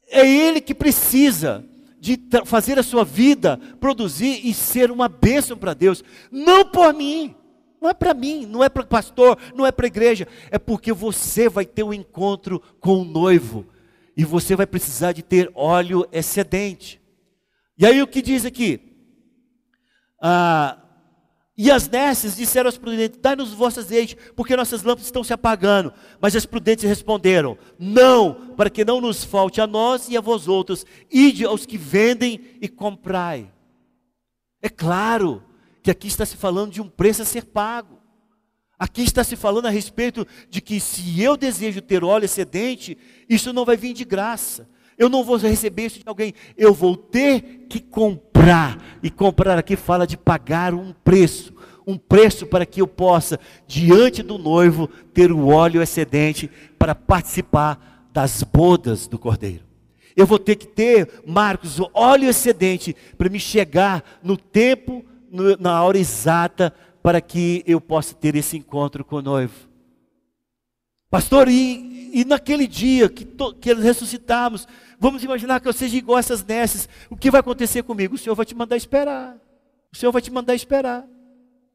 É 0.09 0.27
ele 0.27 0.61
que 0.61 0.75
precisa 0.75 1.65
de 2.01 2.19
fazer 2.45 2.79
a 2.79 2.83
sua 2.83 3.05
vida 3.05 3.59
produzir 3.81 4.41
e 4.47 4.55
ser 4.55 4.91
uma 4.91 5.09
bênção 5.09 5.57
para 5.57 5.75
Deus, 5.75 6.03
não 6.31 6.65
por 6.65 6.95
mim. 6.95 7.35
Não 7.81 7.89
é 7.89 7.95
para 7.95 8.13
mim, 8.13 8.45
não 8.45 8.65
é 8.65 8.69
para 8.69 8.83
o 8.83 8.87
pastor, 8.87 9.39
não 9.55 9.65
é 9.65 9.71
para 9.71 9.87
a 9.87 9.89
igreja, 9.89 10.27
é 10.51 10.59
porque 10.59 10.93
você 10.93 11.49
vai 11.49 11.65
ter 11.65 11.85
um 11.85 11.95
encontro 11.95 12.61
com 12.81 13.03
o 13.03 13.05
noivo 13.05 13.67
e 14.17 14.25
você 14.25 14.57
vai 14.57 14.67
precisar 14.67 15.13
de 15.13 15.23
ter 15.23 15.49
óleo 15.55 16.05
excedente. 16.11 17.01
E 17.79 17.87
aí 17.87 18.03
o 18.03 18.07
que 18.09 18.21
diz 18.21 18.45
aqui? 18.45 18.88
Ah, 20.21 20.79
e 21.61 21.73
as 21.73 21.89
nécias 21.89 22.37
disseram 22.37 22.69
aos 22.69 22.79
prudentes: 22.79 23.19
Dai-nos 23.21 23.53
vosso 23.53 23.81
azeite, 23.81 24.17
porque 24.37 24.57
nossas 24.57 24.85
lâmpadas 24.85 25.07
estão 25.07 25.25
se 25.25 25.33
apagando. 25.33 25.93
Mas 26.21 26.37
as 26.37 26.47
prudentes 26.47 26.85
responderam: 26.85 27.59
Não, 27.77 28.55
para 28.57 28.71
que 28.71 28.85
não 28.85 29.01
nos 29.01 29.25
falte 29.25 29.61
a 29.61 29.67
nós 29.67 30.09
e 30.09 30.17
a 30.17 30.21
vós 30.21 30.47
outros. 30.47 30.87
Ide 31.11 31.45
aos 31.45 31.67
que 31.67 31.77
vendem 31.77 32.41
e 32.61 32.69
comprai. 32.69 33.53
É 34.63 34.69
claro 34.69 35.43
que 35.83 35.91
aqui 35.91 36.07
está 36.07 36.25
se 36.25 36.37
falando 36.37 36.71
de 36.71 36.81
um 36.81 36.89
preço 36.89 37.23
a 37.23 37.25
ser 37.25 37.47
pago. 37.47 37.99
Aqui 38.79 39.03
está 39.03 39.25
se 39.25 39.35
falando 39.35 39.67
a 39.67 39.71
respeito 39.71 40.25
de 40.49 40.61
que 40.61 40.79
se 40.79 41.21
eu 41.21 41.37
desejo 41.37 41.83
ter 41.83 42.05
óleo 42.05 42.27
excedente, 42.27 42.97
isso 43.29 43.53
não 43.53 43.65
vai 43.65 43.77
vir 43.77 43.93
de 43.93 44.05
graça. 44.05 44.69
Eu 44.99 45.09
não 45.09 45.23
vou 45.23 45.37
receber 45.37 45.87
isso 45.87 46.01
de 46.01 46.05
alguém, 46.07 46.35
eu 46.57 46.75
vou 46.75 46.97
ter 46.97 47.67
que 47.69 47.79
comprar. 47.79 48.99
E 49.03 49.11
comprar 49.11 49.57
aqui 49.57 49.77
fala 49.77 50.07
de 50.07 50.17
pagar 50.17 50.75
um 50.75 50.93
preço. 50.93 51.55
Um 51.87 51.97
preço 51.97 52.47
para 52.47 52.67
que 52.67 52.83
eu 52.83 52.87
possa, 52.87 53.39
diante 53.67 54.23
do 54.23 54.37
noivo, 54.37 54.89
ter 55.15 55.31
o 55.31 55.47
óleo 55.47 55.81
excedente 55.81 56.51
para 56.79 56.95
participar 56.95 58.11
das 58.13 58.43
bodas 58.43 59.07
do 59.07 59.19
cordeiro. 59.19 59.65
Eu 60.17 60.27
vou 60.27 60.39
ter 60.39 60.57
que 60.57 60.67
ter, 60.67 61.23
Marcos, 61.25 61.79
o 61.79 61.89
óleo 61.95 62.29
excedente 62.29 62.95
para 63.17 63.29
me 63.29 63.39
chegar 63.39 64.03
no 64.21 64.37
tempo, 64.37 65.05
no, 65.31 65.57
na 65.57 65.81
hora 65.83 65.97
exata, 65.97 66.75
para 67.01 67.21
que 67.21 67.63
eu 67.65 67.81
possa 67.81 68.15
ter 68.15 68.35
esse 68.35 68.57
encontro 68.57 69.05
com 69.05 69.17
o 69.17 69.23
noivo. 69.23 69.68
Pastor, 71.11 71.49
e, 71.49 72.11
e 72.13 72.25
naquele 72.25 72.67
dia 72.67 73.09
que, 73.09 73.25
to, 73.25 73.55
que 73.55 73.73
ressuscitamos, 73.73 74.69
vamos 74.99 75.25
imaginar 75.25 75.61
que 75.61 75.69
eu 75.69 75.73
seja 75.73 75.97
igual 75.97 76.17
a 76.17 76.21
essas 76.21 76.45
nesses, 76.45 76.89
o 77.09 77.17
que 77.17 77.31
vai 77.31 77.41
acontecer 77.41 77.83
comigo? 77.83 78.15
O 78.15 78.19
Senhor 78.19 78.35
vai 78.35 78.45
te 78.45 78.55
mandar 78.55 78.77
esperar. 78.77 79.37
O 79.93 79.97
Senhor 79.97 80.13
vai 80.13 80.21
te 80.21 80.31
mandar 80.31 80.55
esperar. 80.55 81.07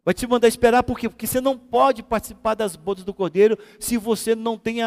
Vai 0.06 0.14
te 0.14 0.28
mandar 0.28 0.50
esperar 0.50 0.84
por 0.84 1.00
quê? 1.00 1.08
Porque 1.08 1.26
você 1.26 1.40
não 1.40 1.58
pode 1.58 2.04
participar 2.04 2.56
das 2.56 2.76
bodas 2.76 3.06
do 3.06 3.14
cordeiro 3.14 3.58
se 3.80 3.96
você 3.98 4.36
não 4.36 4.58
tem 4.58 4.80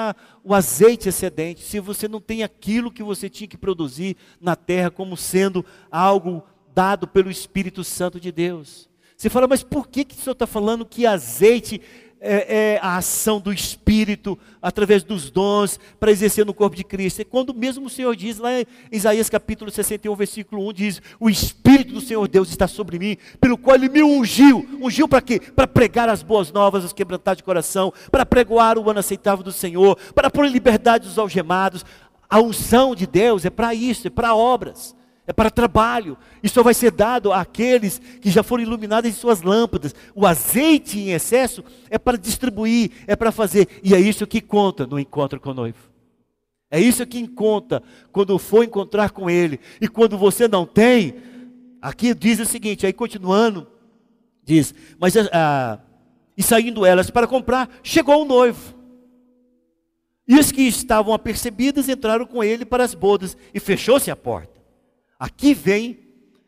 o 0.45 0.55
azeite 0.55 1.09
excedente, 1.09 1.63
se 1.63 1.81
você 1.81 2.07
não 2.07 2.21
tem 2.21 2.43
aquilo 2.43 2.93
que 2.93 3.03
você 3.03 3.31
tinha 3.31 3.49
que 3.49 3.57
produzir 3.57 4.15
na 4.39 4.55
terra 4.55 4.91
como 4.91 5.17
sendo 5.17 5.65
algo 5.91 6.45
dado 6.75 7.09
pelo 7.09 7.31
Espírito 7.31 7.83
Santo 7.83 8.21
de 8.21 8.31
Deus. 8.31 8.91
Você 9.17 9.31
fala, 9.31 9.49
mas 9.49 9.63
por 9.63 9.89
que, 9.89 10.05
que 10.05 10.15
o 10.15 10.19
senhor 10.19 10.35
está 10.35 10.47
falando 10.47 10.85
que 10.85 11.07
azeite 11.07 11.81
é, 12.21 12.75
é, 12.75 12.79
a 12.83 12.97
ação 12.97 13.41
do 13.41 13.53
Espírito 13.53 14.39
através 14.61 15.03
dos 15.03 15.31
dons 15.31 15.79
para 16.01 16.11
exercer 16.11 16.45
no 16.45 16.55
corpo 16.55 16.77
de 16.77 16.85
Cristo. 16.85 17.21
É 17.21 17.25
quando 17.25 17.55
mesmo 17.55 17.87
o 17.87 17.91
Senhor 17.91 18.15
diz 18.17 18.39
lá 18.39 18.61
em 18.61 18.67
Isaías 18.91 19.29
capítulo 19.29 19.71
61, 19.71 20.15
versículo 20.15 20.69
1, 20.69 20.73
diz: 20.73 21.03
O 21.21 21.29
Espírito 21.29 21.95
do 21.95 22.01
Senhor 22.01 22.27
Deus 22.29 22.49
está 22.49 22.67
sobre 22.67 22.99
mim, 22.99 23.17
pelo 23.41 23.59
qual 23.59 23.77
Ele 23.77 23.89
me 23.89 24.03
ungiu. 24.03 24.67
Ungiu 24.81 25.07
para 25.07 25.23
quê? 25.23 25.41
Para 25.41 25.67
pregar 25.67 26.09
as 26.09 26.23
boas 26.23 26.51
novas 26.51 26.83
aos 26.83 26.93
quebrantados 26.93 27.39
de 27.39 27.45
coração, 27.45 27.93
para 28.11 28.27
pregoar 28.27 28.79
o 28.79 28.91
ano 28.91 29.01
aceitável 29.01 29.45
do 29.45 29.53
Senhor, 29.53 29.97
para 30.15 30.31
pôr 30.31 30.47
em 30.47 30.53
liberdade 30.53 31.07
os 31.07 31.19
algemados. 31.19 31.85
A 32.29 32.41
unção 32.41 32.95
de 32.95 33.07
Deus 33.07 33.45
é 33.45 33.51
para 33.51 33.73
isso, 33.73 34.09
é 34.09 34.11
para 34.11 34.35
obras 34.35 34.97
é 35.27 35.33
para 35.33 35.51
trabalho. 35.51 36.17
Isso 36.43 36.55
só 36.55 36.63
vai 36.63 36.75
ser 36.75 36.93
dado 36.93 37.33
àqueles 37.33 37.99
que 38.21 38.31
já 38.31 38.43
foram 38.43 38.63
iluminados 38.63 39.11
em 39.11 39.13
suas 39.13 39.43
lâmpadas. 39.43 39.95
O 40.15 40.27
azeite 40.27 40.99
em 40.99 41.11
excesso 41.11 41.65
é 41.91 41.99
para 41.99 42.17
distribuir, 42.17 42.93
é 43.07 43.17
para 43.17 43.33
fazer. 43.33 43.69
E 43.83 43.95
é 43.95 44.01
isso 44.01 44.27
que 44.27 44.41
conta 44.41 44.87
no 44.87 44.99
encontro 44.99 45.41
com 45.41 45.51
o 45.51 45.55
noivo. 45.55 45.91
É 46.71 46.81
isso 46.81 47.07
que 47.07 47.27
conta 47.29 47.83
quando 48.13 48.39
for 48.39 48.65
encontrar 48.65 49.11
com 49.11 49.29
ele. 49.29 49.59
E 49.81 49.89
quando 49.89 50.17
você 50.17 50.47
não 50.47 50.65
tem, 50.65 51.15
aqui 51.83 52.15
diz 52.15 52.39
o 52.39 52.45
seguinte, 52.47 52.87
aí 52.87 52.93
continuando, 52.93 53.67
diz, 54.45 54.75
mas 54.99 55.15
ah, 55.33 55.81
e 56.37 56.43
saindo 56.43 56.85
elas 56.85 57.11
para 57.11 57.27
comprar, 57.27 57.69
chegou 57.83 58.23
o 58.23 58.25
noivo. 58.25 58.75
E 60.29 60.39
os 60.39 60.51
que 60.51 60.63
estavam 60.63 61.15
apercebidos 61.15 61.89
entraram 61.89 62.27
com 62.27 62.43
ele 62.43 62.65
para 62.65 62.83
as 62.83 62.95
bodas 62.95 63.37
e 63.55 63.61
fechou-se 63.61 64.11
a 64.11 64.17
porta. 64.17 64.56
Aqui 65.19 65.55
vem 65.55 65.99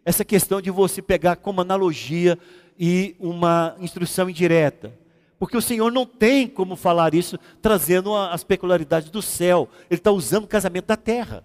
essa 0.05 0.25
questão 0.25 0.61
de 0.61 0.71
você 0.71 1.01
pegar 1.01 1.37
como 1.37 1.61
analogia 1.61 2.39
e 2.79 3.17
uma 3.19 3.75
instrução 3.79 4.29
indireta. 4.29 4.93
Porque 5.39 5.57
o 5.57 5.63
Senhor 5.63 5.91
não 5.93 6.05
tem 6.05 6.49
como 6.49 6.77
falar 6.77 7.15
isso 7.15 7.39
trazendo 7.63 8.15
as 8.15 8.45
peculiaridades 8.45 9.11
do 9.11 9.23
céu. 9.23 9.69
Ele 9.89 9.99
está 9.99 10.11
usando 10.11 10.45
o 10.45 10.49
casamento 10.49 10.87
da 10.87 10.97
terra. 10.97 11.45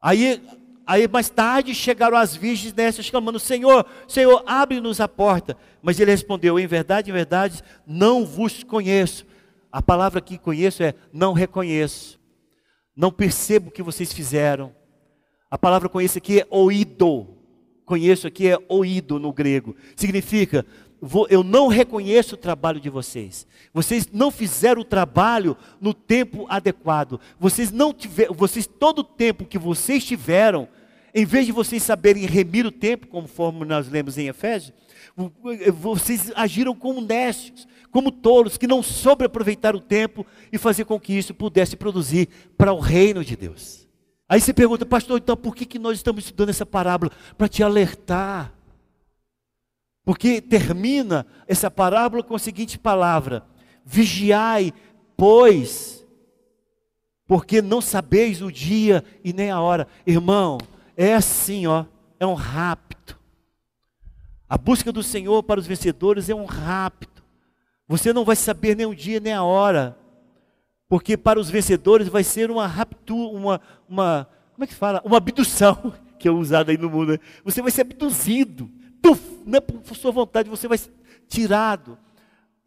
Aí, 0.00 0.42
aí 0.86 1.08
mais 1.08 1.28
tarde 1.28 1.74
chegaram 1.74 2.16
as 2.16 2.36
virgens 2.36 2.72
nessas 2.72 3.10
clamando: 3.10 3.40
Senhor, 3.40 3.84
Senhor, 4.06 4.42
abre-nos 4.46 5.00
a 5.00 5.08
porta. 5.08 5.56
Mas 5.82 5.98
ele 5.98 6.10
respondeu: 6.10 6.58
Em 6.58 6.66
verdade, 6.66 7.10
em 7.10 7.14
verdade, 7.14 7.62
não 7.86 8.24
vos 8.24 8.62
conheço. 8.62 9.26
A 9.72 9.82
palavra 9.82 10.20
que 10.20 10.38
conheço 10.38 10.82
é 10.82 10.94
não 11.12 11.32
reconheço. 11.32 12.20
Não 12.94 13.10
percebo 13.10 13.68
o 13.68 13.72
que 13.72 13.82
vocês 13.82 14.12
fizeram 14.12 14.72
a 15.54 15.58
palavra 15.58 15.88
conheço 15.88 16.18
aqui 16.18 16.40
é 16.40 16.46
oído. 16.50 17.28
Conheço 17.84 18.26
aqui 18.26 18.48
é 18.48 18.58
oído 18.68 19.20
no 19.20 19.32
grego. 19.32 19.76
Significa, 19.94 20.66
eu 21.30 21.44
não 21.44 21.68
reconheço 21.68 22.34
o 22.34 22.36
trabalho 22.36 22.80
de 22.80 22.90
vocês. 22.90 23.46
Vocês 23.72 24.08
não 24.12 24.32
fizeram 24.32 24.80
o 24.80 24.84
trabalho 24.84 25.56
no 25.80 25.94
tempo 25.94 26.44
adequado. 26.48 27.20
Vocês 27.38 27.70
não 27.70 27.94
tiveram, 27.94 28.34
vocês 28.34 28.66
todo 28.66 28.98
o 28.98 29.04
tempo 29.04 29.44
que 29.44 29.56
vocês 29.56 30.04
tiveram, 30.04 30.66
em 31.14 31.24
vez 31.24 31.46
de 31.46 31.52
vocês 31.52 31.84
saberem 31.84 32.26
remir 32.26 32.66
o 32.66 32.72
tempo, 32.72 33.06
conforme 33.06 33.64
nós 33.64 33.88
lemos 33.88 34.18
em 34.18 34.26
Efésios, 34.26 34.72
vocês 35.72 36.32
agiram 36.34 36.74
como 36.74 37.00
nécios, 37.00 37.68
como 37.92 38.10
tolos, 38.10 38.58
que 38.58 38.66
não 38.66 38.82
soube 38.82 39.24
aproveitar 39.24 39.76
o 39.76 39.80
tempo 39.80 40.26
e 40.52 40.58
fazer 40.58 40.84
com 40.84 40.98
que 40.98 41.12
isso 41.12 41.32
pudesse 41.32 41.76
produzir 41.76 42.28
para 42.58 42.72
o 42.72 42.80
reino 42.80 43.24
de 43.24 43.36
Deus. 43.36 43.83
Aí 44.28 44.40
você 44.40 44.54
pergunta, 44.54 44.86
pastor, 44.86 45.18
então 45.18 45.36
por 45.36 45.54
que, 45.54 45.66
que 45.66 45.78
nós 45.78 45.96
estamos 45.98 46.24
estudando 46.24 46.48
essa 46.48 46.64
parábola? 46.64 47.10
Para 47.36 47.48
te 47.48 47.62
alertar. 47.62 48.52
Porque 50.04 50.40
termina 50.40 51.26
essa 51.46 51.70
parábola 51.70 52.22
com 52.22 52.34
a 52.34 52.38
seguinte 52.38 52.78
palavra: 52.78 53.44
Vigiai, 53.84 54.72
pois, 55.16 56.06
porque 57.26 57.62
não 57.62 57.80
sabeis 57.80 58.42
o 58.42 58.52
dia 58.52 59.04
e 59.22 59.32
nem 59.32 59.50
a 59.50 59.60
hora. 59.60 59.88
Irmão, 60.06 60.58
é 60.96 61.14
assim, 61.14 61.66
ó, 61.66 61.84
é 62.18 62.26
um 62.26 62.34
rápido. 62.34 63.16
A 64.48 64.58
busca 64.58 64.92
do 64.92 65.02
Senhor 65.02 65.42
para 65.42 65.58
os 65.58 65.66
vencedores 65.66 66.28
é 66.28 66.34
um 66.34 66.44
rápido. 66.44 67.22
Você 67.88 68.12
não 68.12 68.24
vai 68.24 68.36
saber 68.36 68.76
nem 68.76 68.86
o 68.86 68.94
dia 68.94 69.20
nem 69.20 69.32
a 69.32 69.42
hora. 69.42 69.98
Porque 70.94 71.16
para 71.16 71.40
os 71.40 71.50
vencedores 71.50 72.06
vai 72.06 72.22
ser 72.22 72.52
uma 72.52 72.68
raptura, 72.68 73.36
uma, 73.36 73.60
uma, 73.88 74.28
como 74.52 74.62
é 74.62 74.66
que 74.68 74.74
fala? 74.76 75.02
Uma 75.04 75.16
abdução, 75.16 75.92
que 76.20 76.28
é 76.28 76.30
usada 76.30 76.70
aí 76.70 76.78
no 76.78 76.88
mundo. 76.88 77.14
Né? 77.14 77.18
Você 77.44 77.60
vai 77.60 77.72
ser 77.72 77.80
abduzido. 77.80 78.70
Tuf, 79.02 79.20
não 79.44 79.56
é 79.56 79.60
por 79.60 79.96
sua 79.96 80.12
vontade, 80.12 80.48
você 80.48 80.68
vai 80.68 80.78
ser 80.78 80.92
tirado. 81.26 81.98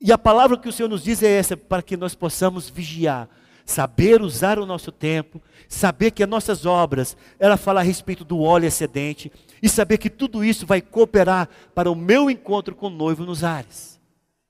E 0.02 0.12
a 0.12 0.18
palavra 0.18 0.58
que 0.58 0.68
o 0.68 0.74
Senhor 0.74 0.90
nos 0.90 1.06
diz 1.06 1.24
é 1.24 1.38
essa, 1.38 1.56
para 1.56 1.82
que 1.82 1.96
nós 1.96 2.16
possamos 2.16 2.70
vigiar, 2.70 3.30
saber 3.66 4.22
usar 4.22 4.60
o 4.60 4.66
nosso 4.66 4.92
tempo, 4.92 5.42
saber 5.70 6.12
que 6.12 6.22
as 6.22 6.28
nossas 6.28 6.66
obras, 6.66 7.16
ela 7.40 7.56
fala 7.56 7.80
a 7.80 7.84
respeito 7.84 8.26
do 8.26 8.42
óleo 8.42 8.66
excedente, 8.66 9.32
e 9.64 9.70
saber 9.70 10.00
que 10.00 10.10
tudo 10.10 10.44
isso 10.44 10.66
vai 10.66 10.82
cooperar 10.82 11.48
para 11.74 11.90
o 11.90 11.96
meu 11.96 12.30
encontro 12.30 12.76
com 12.76 12.88
o 12.88 12.90
noivo 12.90 13.26
nos 13.26 13.46
ares. 13.46 13.97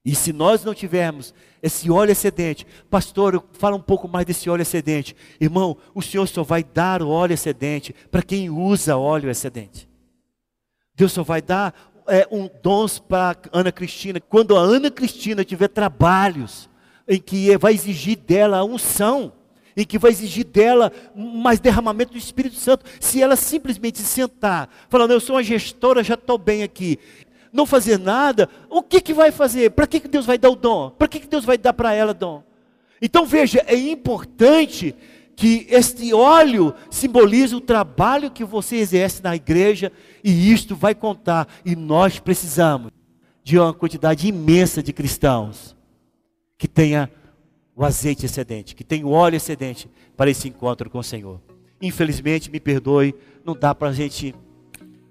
E 0.08 0.16
se 0.16 0.32
nós 0.32 0.64
não 0.64 0.74
tivermos 0.74 1.34
esse 1.62 1.92
óleo 1.92 2.14
excedente, 2.14 2.66
pastor, 2.90 3.44
fala 3.52 3.76
um 3.76 3.82
pouco 3.82 4.08
mais 4.08 4.26
desse 4.26 4.50
óleo 4.50 4.62
excedente. 4.62 5.14
Irmão, 5.38 5.76
o 5.94 6.02
Senhor 6.02 6.26
só 6.30 6.44
vai 6.44 6.64
dar 6.64 7.04
o 7.04 7.10
óleo 7.10 7.34
excedente 7.34 7.94
para 8.10 8.22
quem 8.22 8.50
usa 8.50 8.96
óleo 8.96 9.30
excedente. 9.30 9.86
Deus 10.96 11.12
só 11.12 11.24
vai 11.24 11.42
dar 11.42 11.76
é, 12.08 12.26
um 12.32 12.50
dons 12.64 13.00
para 13.00 13.38
Ana 13.52 13.70
Cristina 13.70 14.22
quando 14.22 14.56
a 14.56 14.62
Ana 14.62 14.90
Cristina 14.90 15.44
tiver 15.44 15.68
trabalhos 15.68 16.70
em 17.06 17.20
que 17.20 17.58
vai 17.58 17.74
exigir 17.74 18.16
dela 18.18 18.60
a 18.60 18.64
unção, 18.64 19.34
em 19.76 19.86
que 19.86 20.00
vai 20.00 20.12
exigir 20.12 20.46
dela 20.46 20.90
mais 21.14 21.60
derramamento 21.60 22.14
do 22.14 22.18
Espírito 22.18 22.56
Santo. 22.56 22.86
Se 23.02 23.22
ela 23.22 23.36
simplesmente 23.36 24.00
sentar, 24.00 24.70
falando, 24.88 25.12
eu 25.12 25.20
sou 25.20 25.36
uma 25.36 25.44
gestora, 25.44 26.02
já 26.02 26.14
estou 26.14 26.38
bem 26.38 26.64
aqui, 26.64 26.98
não 27.58 27.66
fazer 27.66 27.98
nada, 27.98 28.48
o 28.70 28.84
que, 28.84 29.02
que 29.02 29.16
vai 29.16 29.32
fazer? 29.32 29.72
Para 29.72 29.88
que, 29.88 30.00
que 30.00 30.08
Deus 30.08 30.28
vai 30.28 30.38
dar 30.38 30.52
o 30.52 30.56
dom? 30.56 30.92
Para 30.92 31.08
que, 31.08 31.20
que 31.20 31.28
Deus 31.28 31.44
vai 31.44 31.58
dar 31.58 31.74
para 31.74 31.92
ela 31.92 32.14
dom? 32.14 32.44
Então 33.02 33.26
veja, 33.26 33.64
é 33.66 33.76
importante 33.76 34.96
que 35.36 35.66
este 35.70 36.14
óleo 36.14 36.74
simbolize 36.92 37.56
o 37.56 37.62
trabalho 37.62 38.30
que 38.30 38.44
você 38.44 38.76
exerce 38.76 39.24
na 39.24 39.36
igreja 39.36 39.92
e 40.24 40.54
isto 40.54 40.76
vai 40.76 40.94
contar. 40.94 41.48
E 41.66 41.76
nós 41.76 42.20
precisamos 42.20 42.92
de 43.44 43.58
uma 43.58 43.74
quantidade 43.74 44.28
imensa 44.28 44.84
de 44.84 44.94
cristãos 44.94 45.76
que 46.60 46.68
tenha 46.68 47.10
o 47.76 47.84
azeite 47.84 48.26
excedente, 48.26 48.76
que 48.76 48.84
tenha 48.84 49.06
o 49.06 49.12
óleo 49.12 49.36
excedente 49.36 49.90
para 50.16 50.30
esse 50.30 50.48
encontro 50.48 50.92
com 50.92 51.00
o 51.00 51.04
Senhor. 51.04 51.42
Infelizmente, 51.82 52.52
me 52.52 52.60
perdoe, 52.60 53.16
não 53.44 53.56
dá 53.56 53.74
para 53.74 53.90
a 53.90 53.94
gente 53.94 54.34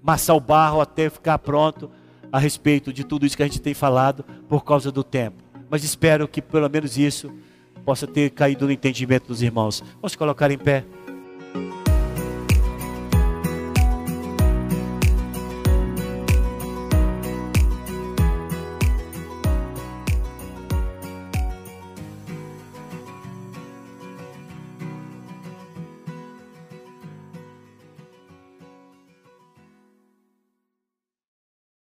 amassar 0.01 0.35
o 0.35 0.41
barro 0.41 0.79
até 0.79 1.09
ficar 1.09 1.39
pronto 1.39 1.89
a 2.31 2.39
respeito 2.39 2.91
de 2.91 3.03
tudo 3.03 3.25
isso 3.25 3.37
que 3.37 3.43
a 3.43 3.47
gente 3.47 3.61
tem 3.61 3.73
falado 3.73 4.23
por 4.47 4.63
causa 4.63 4.91
do 4.91 5.03
tempo. 5.03 5.43
Mas 5.69 5.83
espero 5.83 6.27
que 6.27 6.41
pelo 6.41 6.69
menos 6.69 6.97
isso 6.97 7.31
possa 7.85 8.05
ter 8.05 8.31
caído 8.31 8.65
no 8.65 8.71
entendimento 8.71 9.27
dos 9.27 9.41
irmãos. 9.41 9.83
Vamos 9.95 10.15
colocar 10.15 10.51
em 10.51 10.57
pé. 10.57 10.85